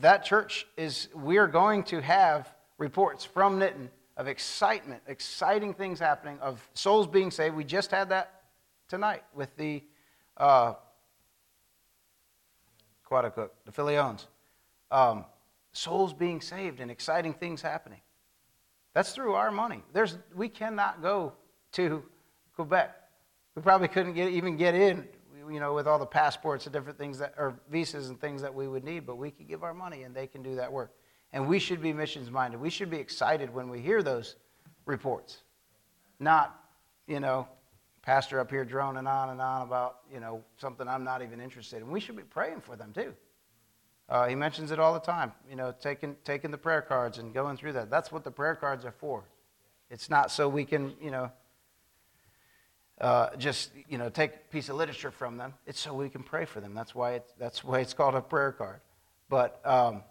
That 0.00 0.24
church 0.24 0.66
is, 0.76 1.08
we 1.14 1.38
are 1.38 1.46
going 1.46 1.84
to 1.84 2.02
have 2.02 2.52
reports 2.76 3.24
from 3.24 3.58
Nitin 3.58 3.88
of 4.16 4.28
excitement, 4.28 5.02
exciting 5.06 5.72
things 5.72 5.98
happening, 5.98 6.38
of 6.40 6.68
souls 6.74 7.06
being 7.06 7.30
saved. 7.30 7.54
We 7.54 7.64
just 7.64 7.90
had 7.90 8.10
that 8.10 8.42
tonight 8.88 9.22
with 9.34 9.56
the 9.56 9.82
uh, 10.36 10.74
Quadacook, 13.08 13.50
the 13.64 13.72
Filions. 13.72 14.26
Um, 14.90 15.24
souls 15.72 16.12
being 16.12 16.40
saved 16.40 16.80
and 16.80 16.90
exciting 16.90 17.32
things 17.32 17.62
happening. 17.62 18.00
That's 18.98 19.12
through 19.12 19.34
our 19.34 19.52
money. 19.52 19.84
There's, 19.92 20.18
we 20.34 20.48
cannot 20.48 21.02
go 21.02 21.34
to 21.70 22.02
Quebec. 22.56 22.96
We 23.54 23.62
probably 23.62 23.86
couldn't 23.86 24.14
get, 24.14 24.32
even 24.32 24.56
get 24.56 24.74
in, 24.74 25.06
you 25.48 25.60
know, 25.60 25.72
with 25.72 25.86
all 25.86 26.00
the 26.00 26.04
passports 26.04 26.66
and 26.66 26.72
different 26.72 26.98
things 26.98 27.20
that, 27.20 27.34
or 27.38 27.60
visas 27.70 28.08
and 28.08 28.20
things 28.20 28.42
that 28.42 28.52
we 28.52 28.66
would 28.66 28.82
need, 28.82 29.06
but 29.06 29.14
we 29.14 29.30
could 29.30 29.46
give 29.46 29.62
our 29.62 29.72
money 29.72 30.02
and 30.02 30.16
they 30.16 30.26
can 30.26 30.42
do 30.42 30.56
that 30.56 30.72
work. 30.72 30.90
And 31.32 31.46
we 31.46 31.60
should 31.60 31.80
be 31.80 31.92
missions 31.92 32.28
minded. 32.28 32.60
We 32.60 32.70
should 32.70 32.90
be 32.90 32.96
excited 32.96 33.54
when 33.54 33.68
we 33.68 33.78
hear 33.78 34.02
those 34.02 34.34
reports. 34.84 35.44
Not, 36.18 36.60
you 37.06 37.20
know, 37.20 37.46
pastor 38.02 38.40
up 38.40 38.50
here 38.50 38.64
droning 38.64 39.06
on 39.06 39.30
and 39.30 39.40
on 39.40 39.62
about, 39.62 39.98
you 40.12 40.18
know, 40.18 40.42
something 40.56 40.88
I'm 40.88 41.04
not 41.04 41.22
even 41.22 41.40
interested 41.40 41.82
in. 41.82 41.88
We 41.92 42.00
should 42.00 42.16
be 42.16 42.24
praying 42.24 42.62
for 42.62 42.74
them 42.74 42.92
too. 42.92 43.14
Uh, 44.08 44.26
he 44.26 44.34
mentions 44.34 44.70
it 44.70 44.78
all 44.78 44.94
the 44.94 45.00
time, 45.00 45.32
you 45.50 45.56
know, 45.56 45.74
taking, 45.80 46.16
taking 46.24 46.50
the 46.50 46.58
prayer 46.58 46.80
cards 46.80 47.18
and 47.18 47.34
going 47.34 47.56
through 47.56 47.74
that. 47.74 47.90
That's 47.90 48.10
what 48.10 48.24
the 48.24 48.30
prayer 48.30 48.54
cards 48.54 48.84
are 48.86 48.92
for. 48.92 49.24
It's 49.90 50.08
not 50.08 50.30
so 50.30 50.48
we 50.48 50.64
can, 50.64 50.94
you 51.00 51.10
know, 51.10 51.30
uh, 53.00 53.28
just 53.36 53.70
you 53.88 53.96
know 53.96 54.08
take 54.08 54.34
a 54.34 54.38
piece 54.50 54.68
of 54.68 54.76
literature 54.76 55.10
from 55.10 55.36
them. 55.36 55.54
It's 55.66 55.78
so 55.78 55.94
we 55.94 56.08
can 56.08 56.22
pray 56.22 56.44
for 56.44 56.60
them. 56.60 56.74
That's 56.74 56.94
why 56.94 57.12
it's, 57.12 57.32
that's 57.38 57.62
why 57.62 57.80
it's 57.80 57.94
called 57.94 58.14
a 58.14 58.20
prayer 58.20 58.52
card. 58.52 58.80
But 59.28 59.60
um, 59.64 60.02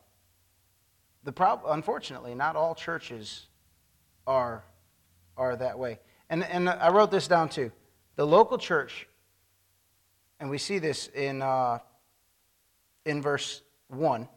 the 1.24 1.32
problem, 1.32 1.74
unfortunately, 1.74 2.34
not 2.34 2.56
all 2.56 2.76
churches 2.76 3.48
are 4.26 4.64
are 5.36 5.56
that 5.58 5.78
way. 5.78 6.00
And 6.30 6.44
and 6.46 6.70
I 6.70 6.90
wrote 6.90 7.12
this 7.12 7.28
down 7.28 7.50
too. 7.50 7.72
The 8.16 8.26
local 8.26 8.58
church, 8.58 9.08
and 10.40 10.50
we 10.50 10.58
see 10.58 10.80
this 10.80 11.08
in 11.14 11.42
uh, 11.42 11.80
in 13.06 13.22
verse 13.22 13.62
one. 13.88 14.28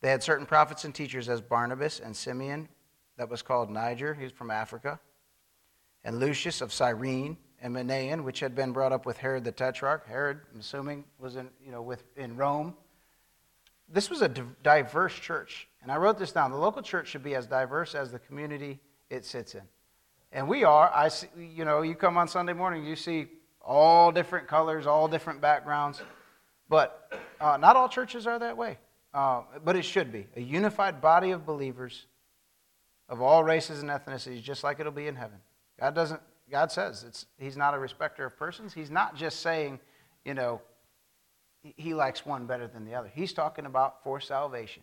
They 0.00 0.10
had 0.10 0.22
certain 0.22 0.46
prophets 0.46 0.84
and 0.84 0.94
teachers 0.94 1.28
as 1.28 1.40
Barnabas 1.40 2.00
and 2.00 2.16
Simeon, 2.16 2.68
that 3.16 3.28
was 3.28 3.42
called 3.42 3.70
Niger. 3.70 4.14
He 4.14 4.24
was 4.24 4.32
from 4.32 4.50
Africa 4.50 4.98
and 6.04 6.18
Lucius 6.18 6.60
of 6.60 6.72
Cyrene, 6.72 7.36
and 7.60 7.74
Manaen, 7.76 8.24
which 8.24 8.40
had 8.40 8.56
been 8.56 8.72
brought 8.72 8.92
up 8.92 9.06
with 9.06 9.16
Herod 9.16 9.44
the 9.44 9.52
Tetrarch. 9.52 10.06
Herod, 10.06 10.40
I'm 10.52 10.58
assuming, 10.58 11.04
was 11.20 11.36
in, 11.36 11.48
you 11.64 11.70
know, 11.70 11.80
with, 11.80 12.02
in 12.16 12.36
Rome. 12.36 12.74
This 13.88 14.10
was 14.10 14.20
a 14.20 14.28
diverse 14.28 15.14
church. 15.14 15.68
And 15.80 15.92
I 15.92 15.96
wrote 15.96 16.18
this 16.18 16.32
down. 16.32 16.50
The 16.50 16.56
local 16.56 16.82
church 16.82 17.06
should 17.06 17.22
be 17.22 17.36
as 17.36 17.46
diverse 17.46 17.94
as 17.94 18.10
the 18.10 18.18
community 18.18 18.80
it 19.10 19.24
sits 19.24 19.54
in. 19.54 19.62
And 20.32 20.48
we 20.48 20.64
are. 20.64 20.90
I 20.92 21.06
see, 21.08 21.28
you 21.38 21.64
know, 21.64 21.82
you 21.82 21.94
come 21.94 22.16
on 22.16 22.26
Sunday 22.26 22.52
morning, 22.52 22.84
you 22.84 22.96
see 22.96 23.28
all 23.60 24.10
different 24.10 24.48
colors, 24.48 24.86
all 24.86 25.06
different 25.06 25.40
backgrounds. 25.40 26.02
But 26.68 27.12
uh, 27.40 27.56
not 27.56 27.76
all 27.76 27.88
churches 27.88 28.26
are 28.26 28.38
that 28.38 28.56
way. 28.56 28.78
Uh, 29.14 29.42
but 29.64 29.76
it 29.76 29.84
should 29.84 30.10
be. 30.10 30.26
A 30.36 30.40
unified 30.40 31.00
body 31.00 31.32
of 31.32 31.44
believers 31.44 32.06
of 33.08 33.20
all 33.20 33.44
races 33.44 33.82
and 33.82 33.90
ethnicities, 33.90 34.42
just 34.42 34.64
like 34.64 34.80
it'll 34.80 34.90
be 34.90 35.06
in 35.06 35.16
heaven. 35.16 35.38
God 35.78 35.94
doesn't, 35.94 36.20
God 36.50 36.72
says 36.72 37.04
it's, 37.06 37.26
He's 37.38 37.56
not 37.56 37.74
a 37.74 37.78
respecter 37.78 38.24
of 38.24 38.38
persons. 38.38 38.72
He's 38.72 38.90
not 38.90 39.14
just 39.16 39.40
saying, 39.40 39.80
you 40.24 40.32
know, 40.32 40.62
He 41.62 41.92
likes 41.92 42.24
one 42.24 42.46
better 42.46 42.66
than 42.66 42.86
the 42.86 42.94
other. 42.94 43.10
He's 43.14 43.34
talking 43.34 43.66
about 43.66 44.02
for 44.02 44.18
salvation. 44.18 44.82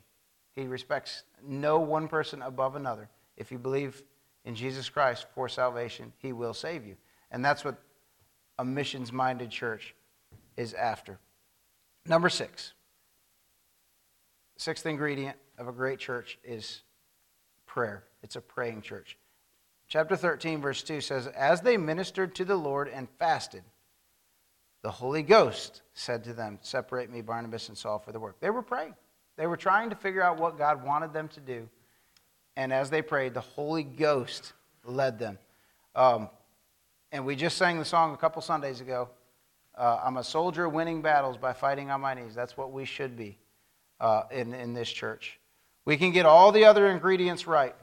He 0.56 0.68
respects 0.68 1.24
no 1.44 1.80
one 1.80 2.08
person 2.08 2.42
above 2.44 2.76
another. 2.76 3.10
If 3.36 3.52
you 3.52 3.58
believe 3.58 4.04
in 4.46 4.54
Jesus 4.54 4.90
Christ 4.90 5.26
for 5.34 5.50
salvation, 5.50 6.14
He 6.20 6.34
will 6.34 6.54
save 6.54 6.86
you. 6.86 6.98
And 7.32 7.44
that's 7.44 7.66
what 7.66 7.82
a 8.60 8.66
missions 8.66 9.12
minded 9.12 9.50
church 9.50 9.96
is 10.56 10.74
after. 10.76 11.18
Number 12.10 12.28
six. 12.28 12.74
Sixth 14.58 14.86
ingredient 14.86 15.38
of 15.60 15.68
a 15.68 15.72
great 15.72 16.00
church 16.00 16.40
is 16.44 16.82
prayer. 17.68 18.04
It's 18.24 18.36
a 18.36 18.42
praying 18.42 18.82
church. 18.82 19.16
Chapter 19.88 20.16
13, 20.16 20.60
verse 20.60 20.82
2 20.84 21.02
says, 21.02 21.28
As 21.28 21.62
they 21.62 21.78
ministered 21.78 22.36
to 22.36 22.46
the 22.46 22.56
Lord 22.56 22.90
and 22.90 23.08
fasted, 23.20 23.64
the 24.82 24.90
Holy 24.90 25.22
Ghost 25.22 25.84
said 25.94 26.24
to 26.24 26.34
them, 26.34 26.58
Separate 26.62 27.12
me, 27.12 27.22
Barnabas 27.22 27.70
and 27.70 27.78
Saul, 27.78 28.00
for 28.00 28.12
the 28.12 28.20
work. 28.20 28.40
They 28.40 28.50
were 28.50 28.64
praying. 28.64 28.96
They 29.38 29.46
were 29.48 29.58
trying 29.58 29.92
to 29.92 29.96
figure 29.96 30.24
out 30.24 30.40
what 30.40 30.58
God 30.58 30.84
wanted 30.84 31.14
them 31.14 31.28
to 31.30 31.40
do. 31.40 31.70
And 32.58 32.74
as 32.74 32.90
they 32.90 33.04
prayed, 33.04 33.36
the 33.36 33.42
Holy 33.42 33.84
Ghost 33.84 34.54
led 34.84 35.20
them. 35.20 35.38
Um, 35.96 36.30
and 37.12 37.26
we 37.26 37.36
just 37.36 37.58
sang 37.58 37.78
the 37.78 37.86
song 37.86 38.14
a 38.14 38.18
couple 38.18 38.42
Sundays 38.42 38.82
ago. 38.82 39.10
Uh, 39.80 40.02
I'm 40.04 40.18
a 40.18 40.24
soldier 40.26 40.68
winning 40.68 41.02
battles 41.02 41.38
by 41.38 41.54
fighting 41.54 41.90
on 41.90 42.02
my 42.02 42.14
knees. 42.14 42.36
That's 42.36 42.58
what 42.58 42.74
we 42.74 42.84
should 42.84 43.16
be 43.16 43.38
uh, 44.02 44.24
in, 44.30 44.54
in 44.54 44.74
this 44.74 44.92
church. 44.92 45.40
We 45.86 45.96
can 45.96 46.12
get 46.12 46.26
all 46.26 46.52
the 46.52 46.66
other 46.66 46.90
ingredients 46.90 47.48
right. 47.48 47.74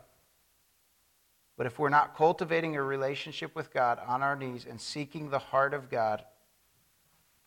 But 1.56 1.66
if 1.66 1.78
we're 1.78 1.88
not 1.88 2.14
cultivating 2.14 2.76
a 2.76 2.82
relationship 2.82 3.56
with 3.56 3.72
God 3.72 3.98
on 4.06 4.22
our 4.22 4.36
knees 4.36 4.66
and 4.68 4.78
seeking 4.78 5.30
the 5.30 5.38
heart 5.38 5.72
of 5.72 5.88
God, 5.88 6.22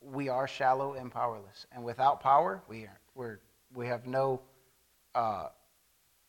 we 0.01 0.29
are 0.29 0.47
shallow 0.47 0.93
and 0.93 1.11
powerless. 1.11 1.67
And 1.71 1.83
without 1.83 2.19
power, 2.19 2.63
we, 2.67 2.85
are, 2.85 2.99
we're, 3.13 3.39
we 3.75 3.85
have 3.85 4.07
no 4.07 4.41
uh, 5.13 5.49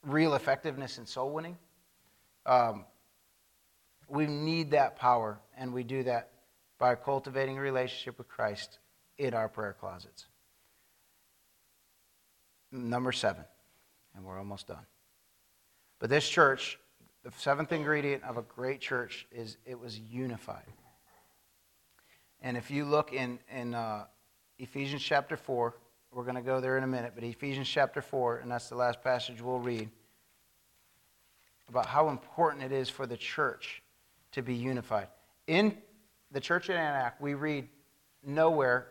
real 0.04 0.34
effectiveness 0.34 0.98
in 0.98 1.06
soul 1.06 1.30
winning. 1.30 1.56
Um, 2.44 2.84
we 4.08 4.26
need 4.26 4.72
that 4.72 4.96
power, 4.96 5.38
and 5.56 5.72
we 5.72 5.84
do 5.84 6.02
that 6.02 6.32
by 6.80 6.96
cultivating 6.96 7.58
a 7.58 7.60
relationship 7.60 8.18
with 8.18 8.26
Christ 8.26 8.80
in 9.18 9.34
our 9.34 9.48
prayer 9.48 9.76
closets. 9.78 10.26
Number 12.72 13.12
seven, 13.12 13.44
and 14.16 14.24
we're 14.24 14.38
almost 14.38 14.66
done. 14.66 14.86
But 16.00 16.10
this 16.10 16.28
church 16.28 16.78
the 17.22 17.30
seventh 17.36 17.72
ingredient 17.72 18.24
of 18.24 18.38
a 18.38 18.42
great 18.42 18.80
church 18.80 19.26
is 19.30 19.58
it 19.66 19.78
was 19.78 19.98
unified. 19.98 20.72
And 22.40 22.56
if 22.56 22.70
you 22.70 22.86
look 22.86 23.12
in, 23.12 23.38
in 23.54 23.74
uh, 23.74 24.04
Ephesians 24.58 25.02
chapter 25.02 25.36
4, 25.36 25.74
we're 26.12 26.22
going 26.22 26.36
to 26.36 26.42
go 26.42 26.60
there 26.60 26.78
in 26.78 26.84
a 26.84 26.86
minute, 26.86 27.12
but 27.14 27.22
Ephesians 27.22 27.68
chapter 27.68 28.00
4, 28.00 28.38
and 28.38 28.50
that's 28.50 28.70
the 28.70 28.74
last 28.74 29.02
passage 29.02 29.42
we'll 29.42 29.58
read, 29.58 29.90
about 31.68 31.86
how 31.86 32.08
important 32.08 32.64
it 32.64 32.72
is 32.72 32.88
for 32.88 33.06
the 33.06 33.16
church 33.16 33.82
to 34.32 34.42
be 34.42 34.54
unified. 34.54 35.08
In 35.46 35.76
the 36.32 36.40
church 36.40 36.70
at 36.70 36.76
Antioch, 36.76 37.14
we 37.20 37.34
read 37.34 37.68
nowhere 38.24 38.88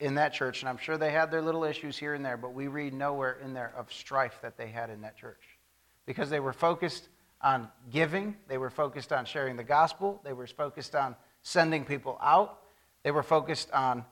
in 0.00 0.14
that 0.14 0.32
church, 0.32 0.62
and 0.62 0.68
I'm 0.68 0.78
sure 0.78 0.96
they 0.96 1.10
had 1.10 1.30
their 1.30 1.42
little 1.42 1.64
issues 1.64 1.98
here 1.98 2.14
and 2.14 2.24
there, 2.24 2.36
but 2.36 2.54
we 2.54 2.68
read 2.68 2.94
nowhere 2.94 3.38
in 3.42 3.52
there 3.52 3.72
of 3.76 3.92
strife 3.92 4.38
that 4.42 4.56
they 4.56 4.68
had 4.68 4.90
in 4.90 5.00
that 5.00 5.16
church. 5.16 5.58
Because 6.06 6.30
they 6.30 6.40
were 6.40 6.52
focused 6.52 7.08
on 7.40 7.68
giving, 7.90 8.36
they 8.48 8.58
were 8.58 8.70
focused 8.70 9.12
on 9.12 9.24
sharing 9.24 9.56
the 9.56 9.64
gospel, 9.64 10.20
they 10.24 10.32
were 10.32 10.46
focused 10.46 10.94
on 10.94 11.16
sending 11.42 11.84
people 11.84 12.18
out, 12.22 12.60
they 13.02 13.10
were 13.10 13.22
focused 13.22 13.70
on 13.72 14.04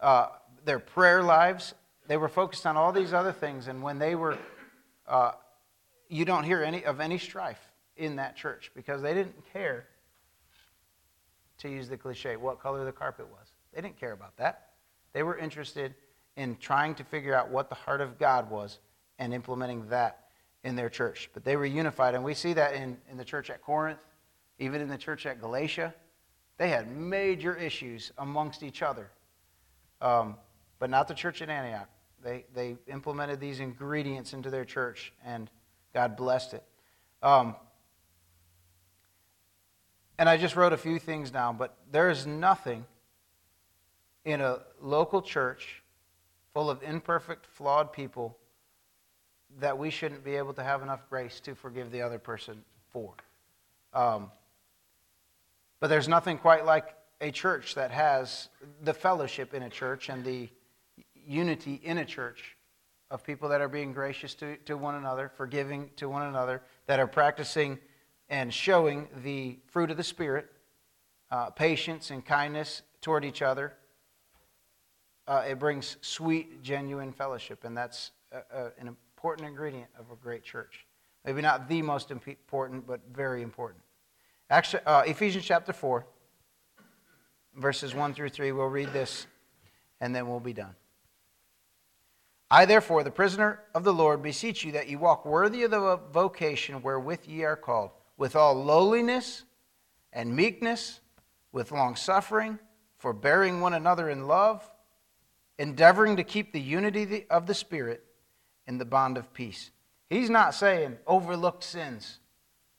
uh, 0.00 0.28
their 0.64 0.78
prayer 0.78 1.22
lives, 1.22 1.74
they 2.06 2.16
were 2.16 2.28
focused 2.28 2.66
on 2.66 2.76
all 2.76 2.92
these 2.92 3.12
other 3.12 3.32
things. 3.32 3.68
And 3.68 3.82
when 3.82 3.98
they 3.98 4.14
were, 4.14 4.38
uh, 5.06 5.32
you 6.08 6.24
don't 6.24 6.44
hear 6.44 6.62
any 6.62 6.84
of 6.84 7.00
any 7.00 7.18
strife 7.18 7.60
in 7.96 8.16
that 8.16 8.36
church 8.36 8.70
because 8.74 9.02
they 9.02 9.12
didn't 9.12 9.36
care, 9.52 9.86
to 11.58 11.68
use 11.68 11.88
the 11.88 11.96
cliche, 11.96 12.36
what 12.36 12.60
color 12.60 12.84
the 12.84 12.92
carpet 12.92 13.26
was. 13.30 13.52
They 13.74 13.80
didn't 13.80 13.98
care 13.98 14.12
about 14.12 14.36
that. 14.36 14.70
They 15.12 15.22
were 15.22 15.36
interested 15.36 15.94
in 16.36 16.56
trying 16.56 16.94
to 16.96 17.04
figure 17.04 17.34
out 17.34 17.50
what 17.50 17.68
the 17.68 17.74
heart 17.74 18.00
of 18.00 18.18
God 18.18 18.50
was 18.50 18.78
and 19.18 19.34
implementing 19.34 19.88
that 19.88 20.28
in 20.64 20.76
their 20.76 20.88
church. 20.88 21.30
But 21.34 21.44
they 21.44 21.56
were 21.56 21.66
unified, 21.66 22.14
and 22.14 22.22
we 22.22 22.34
see 22.34 22.52
that 22.54 22.74
in, 22.74 22.96
in 23.10 23.16
the 23.16 23.24
church 23.24 23.50
at 23.50 23.62
Corinth, 23.62 23.98
even 24.58 24.80
in 24.80 24.88
the 24.88 24.98
church 24.98 25.26
at 25.26 25.40
Galatia. 25.40 25.94
They 26.56 26.68
had 26.68 26.90
major 26.90 27.54
issues 27.54 28.12
amongst 28.18 28.62
each 28.62 28.82
other, 28.82 29.10
um, 30.00 30.36
but 30.78 30.90
not 30.90 31.08
the 31.08 31.14
church 31.14 31.40
at 31.42 31.48
Antioch. 31.48 31.88
They, 32.22 32.44
they 32.52 32.76
implemented 32.88 33.38
these 33.38 33.60
ingredients 33.60 34.32
into 34.32 34.50
their 34.50 34.64
church, 34.64 35.12
and 35.24 35.48
God 35.94 36.16
blessed 36.16 36.54
it. 36.54 36.64
Um, 37.22 37.54
and 40.18 40.28
I 40.28 40.36
just 40.36 40.56
wrote 40.56 40.72
a 40.72 40.76
few 40.76 40.98
things 40.98 41.30
down, 41.30 41.56
but 41.56 41.76
there 41.90 42.10
is 42.10 42.26
nothing 42.26 42.84
in 44.24 44.40
a 44.40 44.58
local 44.80 45.22
church 45.22 45.82
full 46.52 46.68
of 46.68 46.82
imperfect, 46.82 47.46
flawed 47.46 47.92
people 47.92 48.36
that 49.60 49.78
we 49.78 49.90
shouldn't 49.90 50.24
be 50.24 50.36
able 50.36 50.52
to 50.54 50.62
have 50.62 50.82
enough 50.82 51.08
grace 51.08 51.40
to 51.40 51.54
forgive 51.54 51.90
the 51.90 52.02
other 52.02 52.18
person 52.18 52.62
for. 52.92 53.14
Um, 53.94 54.30
but 55.80 55.88
there's 55.88 56.08
nothing 56.08 56.38
quite 56.38 56.66
like 56.66 56.94
a 57.20 57.30
church 57.30 57.74
that 57.76 57.90
has 57.90 58.48
the 58.82 58.92
fellowship 58.92 59.54
in 59.54 59.62
a 59.62 59.70
church 59.70 60.08
and 60.08 60.24
the 60.24 60.48
unity 61.26 61.80
in 61.82 61.98
a 61.98 62.04
church 62.04 62.56
of 63.10 63.24
people 63.24 63.48
that 63.48 63.60
are 63.60 63.68
being 63.68 63.92
gracious 63.92 64.34
to, 64.34 64.56
to 64.58 64.76
one 64.76 64.94
another, 64.94 65.30
forgiving 65.36 65.90
to 65.96 66.08
one 66.08 66.22
another, 66.22 66.62
that 66.86 67.00
are 67.00 67.06
practicing 67.06 67.78
and 68.30 68.52
showing 68.52 69.08
the 69.22 69.58
fruit 69.66 69.90
of 69.90 69.96
the 69.96 70.04
Spirit, 70.04 70.46
uh, 71.30 71.50
patience 71.50 72.10
and 72.10 72.24
kindness 72.24 72.82
toward 73.00 73.24
each 73.24 73.42
other. 73.42 73.74
Uh, 75.26 75.44
it 75.48 75.58
brings 75.58 75.96
sweet, 76.00 76.62
genuine 76.62 77.12
fellowship, 77.12 77.64
and 77.64 77.76
that's 77.76 78.12
an 78.32 78.88
important 78.88 79.46
ingredient 79.46 79.88
of 79.98 80.10
a 80.10 80.16
great 80.16 80.42
church. 80.42 80.86
Maybe 81.24 81.42
not 81.42 81.68
the 81.68 81.82
most 81.82 82.10
important, 82.10 82.86
but 82.86 83.00
very 83.12 83.42
important. 83.42 83.82
Actually, 84.50 84.82
uh, 84.86 85.02
Ephesians 85.02 85.44
chapter 85.44 85.72
4, 85.74 86.06
verses 87.56 87.94
1 87.94 88.14
through 88.14 88.30
3. 88.30 88.52
We'll 88.52 88.66
read 88.66 88.92
this 88.92 89.26
and 90.00 90.14
then 90.14 90.28
we'll 90.28 90.40
be 90.40 90.52
done. 90.52 90.74
I, 92.50 92.64
therefore, 92.64 93.04
the 93.04 93.10
prisoner 93.10 93.60
of 93.74 93.84
the 93.84 93.92
Lord, 93.92 94.22
beseech 94.22 94.64
you 94.64 94.72
that 94.72 94.88
ye 94.88 94.96
walk 94.96 95.26
worthy 95.26 95.64
of 95.64 95.70
the 95.70 96.00
vocation 96.12 96.80
wherewith 96.80 97.26
ye 97.26 97.44
are 97.44 97.56
called, 97.56 97.90
with 98.18 98.36
all 98.36 98.62
lowliness 98.62 99.44
and 100.12 100.36
meekness, 100.36 101.00
with 101.52 101.72
long 101.72 101.96
suffering, 101.96 102.58
forbearing 102.98 103.62
one 103.62 103.72
another 103.72 104.10
in 104.10 104.26
love, 104.26 104.68
endeavoring 105.58 106.16
to 106.16 106.24
keep 106.24 106.52
the 106.52 106.60
unity 106.60 107.24
of 107.30 107.46
the 107.46 107.54
Spirit 107.54 108.04
in 108.66 108.76
the 108.76 108.84
bond 108.84 109.16
of 109.16 109.32
peace. 109.32 109.70
He's 110.10 110.28
not 110.28 110.54
saying 110.54 110.98
overlook 111.06 111.62
sins. 111.62 112.18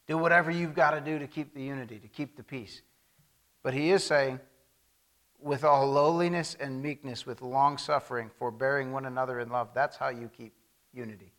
Do 0.08 0.18
whatever 0.18 0.52
you've 0.52 0.76
got 0.76 0.92
to 0.92 1.02
do 1.02 1.18
to 1.20 1.28
keep 1.28 1.54
the 1.54 1.64
unity, 1.64 2.00
to 2.00 2.08
keep 2.08 2.36
the 2.36 2.44
peace. 2.44 2.82
But 3.64 3.74
he 3.74 3.92
is 3.92 4.04
saying, 4.04 4.40
with 5.42 5.64
all 5.64 5.90
lowliness 5.90 6.58
and 6.60 6.82
meekness, 6.82 7.26
with 7.26 7.42
long 7.42 7.78
suffering, 7.78 8.30
forbearing 8.38 8.92
one 8.92 9.06
another 9.06 9.40
in 9.40 9.50
love. 9.50 9.70
That's 9.74 9.96
how 9.96 10.10
you 10.10 10.30
keep 10.36 10.54
unity. 10.94 11.32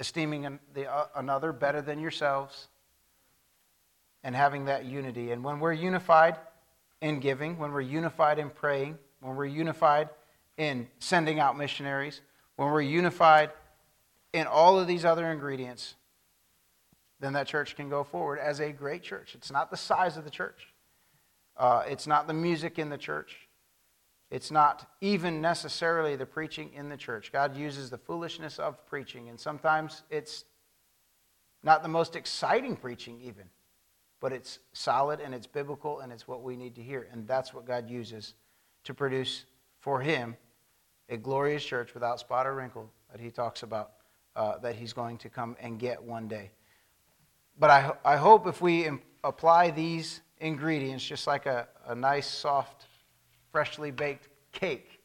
Esteeming 0.00 0.58
the, 0.74 0.90
uh, 0.90 1.06
another 1.16 1.52
better 1.52 1.82
than 1.82 1.98
yourselves 1.98 2.68
and 4.22 4.34
having 4.34 4.66
that 4.66 4.84
unity. 4.84 5.32
And 5.32 5.42
when 5.42 5.60
we're 5.60 5.72
unified 5.72 6.36
in 7.00 7.20
giving, 7.20 7.58
when 7.58 7.72
we're 7.72 7.80
unified 7.80 8.38
in 8.38 8.50
praying, 8.50 8.98
when 9.20 9.36
we're 9.36 9.46
unified 9.46 10.08
in 10.56 10.88
sending 10.98 11.40
out 11.40 11.56
missionaries, 11.56 12.20
when 12.56 12.70
we're 12.70 12.80
unified 12.80 13.50
in 14.32 14.46
all 14.46 14.78
of 14.78 14.86
these 14.86 15.04
other 15.04 15.30
ingredients, 15.30 15.94
then 17.20 17.32
that 17.32 17.46
church 17.46 17.74
can 17.76 17.88
go 17.88 18.04
forward 18.04 18.38
as 18.38 18.60
a 18.60 18.72
great 18.72 19.02
church. 19.02 19.34
It's 19.34 19.50
not 19.50 19.70
the 19.70 19.76
size 19.76 20.16
of 20.16 20.24
the 20.24 20.30
church, 20.30 20.68
uh, 21.56 21.84
it's 21.88 22.06
not 22.06 22.26
the 22.26 22.34
music 22.34 22.78
in 22.78 22.88
the 22.88 22.98
church. 22.98 23.47
It's 24.30 24.50
not 24.50 24.90
even 25.00 25.40
necessarily 25.40 26.14
the 26.16 26.26
preaching 26.26 26.70
in 26.74 26.88
the 26.88 26.96
church. 26.96 27.32
God 27.32 27.56
uses 27.56 27.88
the 27.88 27.96
foolishness 27.96 28.58
of 28.58 28.84
preaching, 28.86 29.28
and 29.30 29.40
sometimes 29.40 30.02
it's 30.10 30.44
not 31.62 31.82
the 31.82 31.88
most 31.88 32.14
exciting 32.14 32.76
preaching, 32.76 33.20
even, 33.22 33.44
but 34.20 34.32
it's 34.32 34.58
solid 34.72 35.20
and 35.20 35.34
it's 35.34 35.46
biblical 35.46 36.00
and 36.00 36.12
it's 36.12 36.28
what 36.28 36.42
we 36.42 36.56
need 36.56 36.74
to 36.74 36.82
hear. 36.82 37.08
And 37.10 37.26
that's 37.26 37.54
what 37.54 37.66
God 37.66 37.88
uses 37.88 38.34
to 38.84 38.94
produce 38.94 39.44
for 39.80 40.00
Him 40.00 40.36
a 41.08 41.16
glorious 41.16 41.64
church 41.64 41.94
without 41.94 42.20
spot 42.20 42.46
or 42.46 42.54
wrinkle 42.54 42.90
that 43.10 43.20
He 43.20 43.30
talks 43.30 43.62
about 43.62 43.92
uh, 44.36 44.58
that 44.58 44.76
He's 44.76 44.92
going 44.92 45.16
to 45.18 45.30
come 45.30 45.56
and 45.58 45.78
get 45.78 46.02
one 46.02 46.28
day. 46.28 46.50
But 47.58 47.70
I, 47.70 47.92
I 48.04 48.16
hope 48.16 48.46
if 48.46 48.60
we 48.60 48.88
apply 49.24 49.70
these 49.70 50.20
ingredients, 50.38 51.04
just 51.04 51.26
like 51.26 51.46
a, 51.46 51.66
a 51.86 51.94
nice, 51.94 52.28
soft, 52.28 52.86
freshly 53.52 53.90
baked 53.90 54.28
cake, 54.52 55.00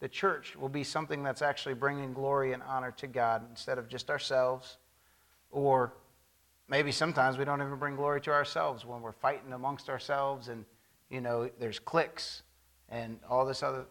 the 0.00 0.08
church 0.08 0.56
will 0.56 0.68
be 0.68 0.84
something 0.84 1.22
that's 1.22 1.42
actually 1.42 1.74
bringing 1.74 2.12
glory 2.12 2.52
and 2.52 2.62
honor 2.62 2.92
to 2.98 3.06
God 3.06 3.42
instead 3.50 3.78
of 3.78 3.88
just 3.88 4.10
ourselves. 4.10 4.78
Or 5.50 5.92
maybe 6.68 6.92
sometimes 6.92 7.38
we 7.38 7.44
don't 7.44 7.60
even 7.60 7.76
bring 7.76 7.96
glory 7.96 8.20
to 8.22 8.30
ourselves 8.30 8.84
when 8.84 9.00
we're 9.00 9.12
fighting 9.12 9.52
amongst 9.52 9.88
ourselves 9.88 10.48
and, 10.48 10.64
you 11.10 11.20
know, 11.20 11.50
there's 11.58 11.78
cliques 11.78 12.42
and 12.88 13.18
all 13.28 13.44
this 13.44 13.62
other. 13.62 13.86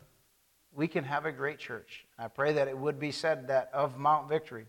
We 0.73 0.87
can 0.87 1.03
have 1.03 1.25
a 1.25 1.31
great 1.31 1.59
church. 1.59 2.05
I 2.17 2.27
pray 2.27 2.53
that 2.53 2.67
it 2.67 2.77
would 2.77 2.99
be 2.99 3.11
said 3.11 3.47
that 3.47 3.69
of 3.73 3.97
Mount 3.97 4.29
Victory, 4.29 4.67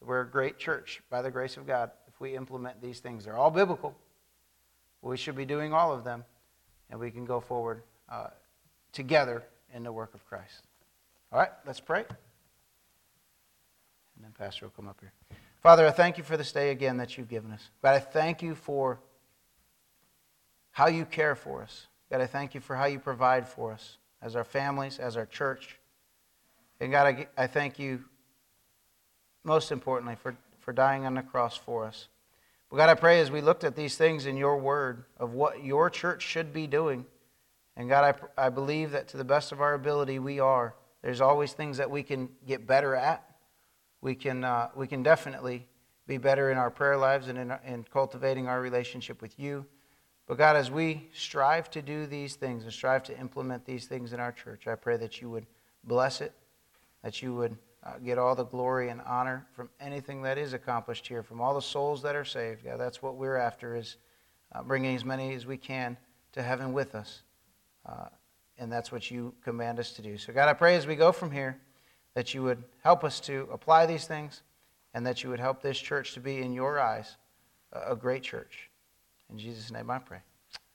we're 0.00 0.22
a 0.22 0.28
great 0.28 0.58
church 0.58 1.02
by 1.10 1.22
the 1.22 1.30
grace 1.30 1.56
of 1.56 1.66
God 1.66 1.90
if 2.08 2.18
we 2.20 2.34
implement 2.34 2.80
these 2.80 3.00
things. 3.00 3.24
They're 3.24 3.36
all 3.36 3.50
biblical. 3.50 3.94
We 5.02 5.16
should 5.16 5.36
be 5.36 5.44
doing 5.44 5.72
all 5.72 5.92
of 5.92 6.04
them, 6.04 6.24
and 6.90 6.98
we 6.98 7.10
can 7.10 7.24
go 7.24 7.40
forward 7.40 7.82
uh, 8.08 8.28
together 8.92 9.42
in 9.74 9.82
the 9.82 9.92
work 9.92 10.14
of 10.14 10.24
Christ. 10.26 10.66
All 11.32 11.38
right, 11.38 11.50
let's 11.66 11.80
pray. 11.80 12.00
And 12.00 12.08
then 14.22 14.32
Pastor 14.36 14.66
will 14.66 14.72
come 14.72 14.88
up 14.88 14.98
here. 15.00 15.12
Father, 15.62 15.86
I 15.86 15.90
thank 15.90 16.18
you 16.18 16.24
for 16.24 16.36
this 16.36 16.52
day 16.52 16.70
again 16.70 16.96
that 16.96 17.16
you've 17.16 17.28
given 17.28 17.52
us. 17.52 17.70
God, 17.82 17.94
I 17.94 17.98
thank 17.98 18.42
you 18.42 18.54
for 18.54 18.98
how 20.72 20.88
you 20.88 21.04
care 21.04 21.34
for 21.34 21.62
us. 21.62 21.86
God, 22.10 22.20
I 22.20 22.26
thank 22.26 22.54
you 22.54 22.60
for 22.60 22.74
how 22.74 22.86
you 22.86 22.98
provide 22.98 23.46
for 23.46 23.72
us 23.72 23.98
as 24.22 24.36
our 24.36 24.44
families, 24.44 24.98
as 24.98 25.16
our 25.16 25.26
church. 25.26 25.78
And 26.80 26.90
God, 26.90 27.06
I, 27.06 27.28
I 27.36 27.46
thank 27.46 27.78
you 27.78 28.04
most 29.44 29.70
importantly 29.70 30.16
for, 30.16 30.36
for 30.58 30.72
dying 30.72 31.06
on 31.06 31.14
the 31.14 31.22
cross 31.22 31.56
for 31.56 31.84
us. 31.84 32.08
But 32.70 32.76
God, 32.76 32.88
I 32.88 32.94
pray 32.94 33.20
as 33.20 33.30
we 33.30 33.40
looked 33.40 33.64
at 33.64 33.76
these 33.76 33.96
things 33.96 34.26
in 34.26 34.36
your 34.36 34.56
word 34.56 35.04
of 35.18 35.34
what 35.34 35.64
your 35.64 35.90
church 35.90 36.22
should 36.22 36.52
be 36.52 36.66
doing, 36.66 37.04
and 37.76 37.88
God, 37.88 38.16
I, 38.36 38.46
I 38.46 38.48
believe 38.48 38.90
that 38.92 39.08
to 39.08 39.16
the 39.16 39.24
best 39.24 39.52
of 39.52 39.60
our 39.60 39.74
ability, 39.74 40.18
we 40.18 40.40
are. 40.40 40.74
There's 41.02 41.20
always 41.20 41.52
things 41.52 41.76
that 41.78 41.90
we 41.90 42.02
can 42.02 42.28
get 42.46 42.66
better 42.66 42.94
at. 42.94 43.24
We 44.00 44.14
can, 44.14 44.44
uh, 44.44 44.68
we 44.74 44.86
can 44.86 45.02
definitely 45.02 45.66
be 46.06 46.18
better 46.18 46.50
in 46.50 46.58
our 46.58 46.70
prayer 46.70 46.96
lives 46.96 47.28
and 47.28 47.38
in, 47.38 47.52
in 47.64 47.84
cultivating 47.84 48.48
our 48.48 48.60
relationship 48.60 49.22
with 49.22 49.38
you. 49.38 49.64
But 50.26 50.38
God, 50.38 50.56
as 50.56 50.70
we 50.70 51.08
strive 51.12 51.70
to 51.70 51.82
do 51.82 52.06
these 52.06 52.34
things 52.34 52.64
and 52.64 52.72
strive 52.72 53.02
to 53.04 53.18
implement 53.18 53.64
these 53.64 53.86
things 53.86 54.12
in 54.12 54.20
our 54.20 54.32
church, 54.32 54.66
I 54.66 54.74
pray 54.74 54.96
that 54.96 55.20
you 55.20 55.30
would 55.30 55.46
bless 55.84 56.20
it, 56.20 56.32
that 57.02 57.22
you 57.22 57.34
would 57.34 57.56
uh, 57.82 57.98
get 57.98 58.18
all 58.18 58.34
the 58.34 58.44
glory 58.44 58.90
and 58.90 59.00
honor 59.02 59.46
from 59.52 59.70
anything 59.80 60.22
that 60.22 60.38
is 60.38 60.52
accomplished 60.52 61.06
here, 61.08 61.22
from 61.22 61.40
all 61.40 61.54
the 61.54 61.62
souls 61.62 62.02
that 62.02 62.14
are 62.14 62.24
saved. 62.24 62.64
God, 62.64 62.78
that's 62.78 63.02
what 63.02 63.16
we're 63.16 63.36
after 63.36 63.74
is 63.74 63.96
uh, 64.52 64.62
bringing 64.62 64.94
as 64.94 65.04
many 65.04 65.34
as 65.34 65.46
we 65.46 65.56
can 65.56 65.96
to 66.32 66.42
heaven 66.42 66.72
with 66.72 66.94
us. 66.94 67.22
Uh, 67.90 68.06
and 68.58 68.70
that's 68.70 68.92
what 68.92 69.10
you 69.10 69.34
command 69.42 69.78
us 69.78 69.92
to 69.92 70.02
do. 70.02 70.18
So, 70.18 70.32
God, 70.32 70.48
I 70.48 70.52
pray 70.52 70.76
as 70.76 70.86
we 70.86 70.94
go 70.94 71.12
from 71.12 71.30
here 71.30 71.58
that 72.14 72.34
you 72.34 72.42
would 72.42 72.62
help 72.82 73.04
us 73.04 73.18
to 73.20 73.48
apply 73.52 73.86
these 73.86 74.06
things 74.06 74.42
and 74.94 75.06
that 75.06 75.22
you 75.22 75.30
would 75.30 75.40
help 75.40 75.62
this 75.62 75.78
church 75.78 76.14
to 76.14 76.20
be, 76.20 76.38
in 76.38 76.52
your 76.52 76.78
eyes, 76.78 77.16
a 77.72 77.96
great 77.96 78.22
church. 78.22 78.70
In 79.30 79.38
Jesus' 79.38 79.70
name 79.70 79.90
I 79.90 79.98
pray. 79.98 80.18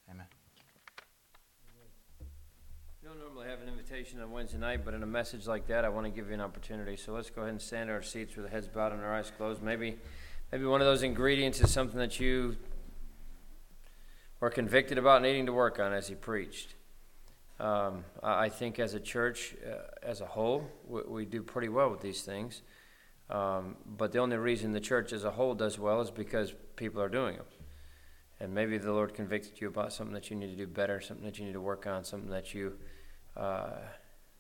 Amen. 0.09 0.25
We 3.01 3.09
don't 3.09 3.19
normally 3.19 3.47
have 3.49 3.61
an 3.61 3.67
invitation 3.67 4.21
on 4.21 4.31
Wednesday 4.31 4.57
night, 4.57 4.83
but 4.83 4.93
in 4.93 5.03
a 5.03 5.07
message 5.07 5.45
like 5.45 5.67
that, 5.67 5.85
I 5.85 5.89
want 5.89 6.05
to 6.05 6.11
give 6.11 6.29
you 6.29 6.33
an 6.33 6.41
opportunity. 6.41 6.95
So 6.95 7.13
let's 7.13 7.29
go 7.29 7.41
ahead 7.41 7.51
and 7.51 7.61
stand 7.61 7.89
in 7.89 7.95
our 7.95 8.01
seats 8.01 8.35
with 8.35 8.45
our 8.45 8.51
heads 8.51 8.67
bowed 8.67 8.93
and 8.93 9.01
our 9.01 9.13
eyes 9.13 9.31
closed. 9.37 9.61
Maybe, 9.61 9.97
maybe 10.51 10.65
one 10.65 10.81
of 10.81 10.87
those 10.87 11.03
ingredients 11.03 11.61
is 11.61 11.71
something 11.71 11.99
that 11.99 12.19
you 12.19 12.55
were 14.39 14.49
convicted 14.49 14.97
about 14.97 15.21
needing 15.21 15.45
to 15.45 15.53
work 15.53 15.79
on 15.79 15.93
as 15.93 16.07
he 16.07 16.15
preached. 16.15 16.75
Um, 17.59 18.03
I 18.21 18.49
think 18.49 18.79
as 18.79 18.93
a 18.95 18.99
church, 18.99 19.55
uh, 19.65 19.77
as 20.03 20.19
a 20.19 20.25
whole, 20.25 20.67
we, 20.87 21.01
we, 21.07 21.25
do 21.25 21.41
pretty 21.41 21.69
well 21.69 21.89
with 21.89 22.01
these 22.01 22.21
things. 22.21 22.61
Um, 23.29 23.77
but 23.85 24.11
the 24.11 24.19
only 24.19 24.35
reason 24.35 24.73
the 24.73 24.81
church 24.81 25.13
as 25.13 25.23
a 25.23 25.31
whole 25.31 25.55
does 25.55 25.79
well 25.79 26.01
is 26.01 26.11
because 26.11 26.53
people 26.75 27.01
are 27.01 27.07
doing 27.09 27.37
them. 27.37 27.45
And 28.41 28.53
maybe 28.53 28.77
the 28.77 28.91
Lord 28.91 29.13
convicted 29.13 29.61
you 29.61 29.69
about 29.69 29.93
something 29.93 30.13
that 30.13 30.29
you 30.29 30.35
need 30.35 30.49
to 30.49 30.57
do 30.57 30.67
better, 30.67 30.99
something 30.99 31.25
that 31.25 31.39
you 31.39 31.45
need 31.45 31.53
to 31.53 31.61
work 31.61 31.87
on, 31.87 32.03
something 32.03 32.29
that 32.29 32.53
you 32.53 32.73
uh, 33.37 33.77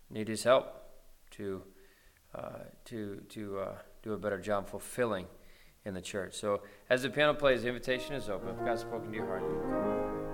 need 0.09 0.27
His 0.27 0.43
help 0.43 0.83
to 1.31 1.63
uh, 2.35 2.63
to 2.85 3.21
to 3.29 3.59
uh, 3.59 3.75
do 4.03 4.11
a 4.11 4.17
better 4.17 4.39
job 4.39 4.67
fulfilling 4.67 5.25
in 5.85 5.93
the 5.93 6.01
church. 6.01 6.33
So, 6.35 6.61
as 6.89 7.03
the 7.03 7.09
piano 7.09 7.33
plays, 7.33 7.61
the 7.61 7.69
invitation 7.69 8.13
is 8.15 8.29
open. 8.29 8.49
If 8.49 8.65
God's 8.65 8.81
spoken 8.81 9.09
to 9.11 9.15
your 9.15 9.25
heart, 9.25 10.24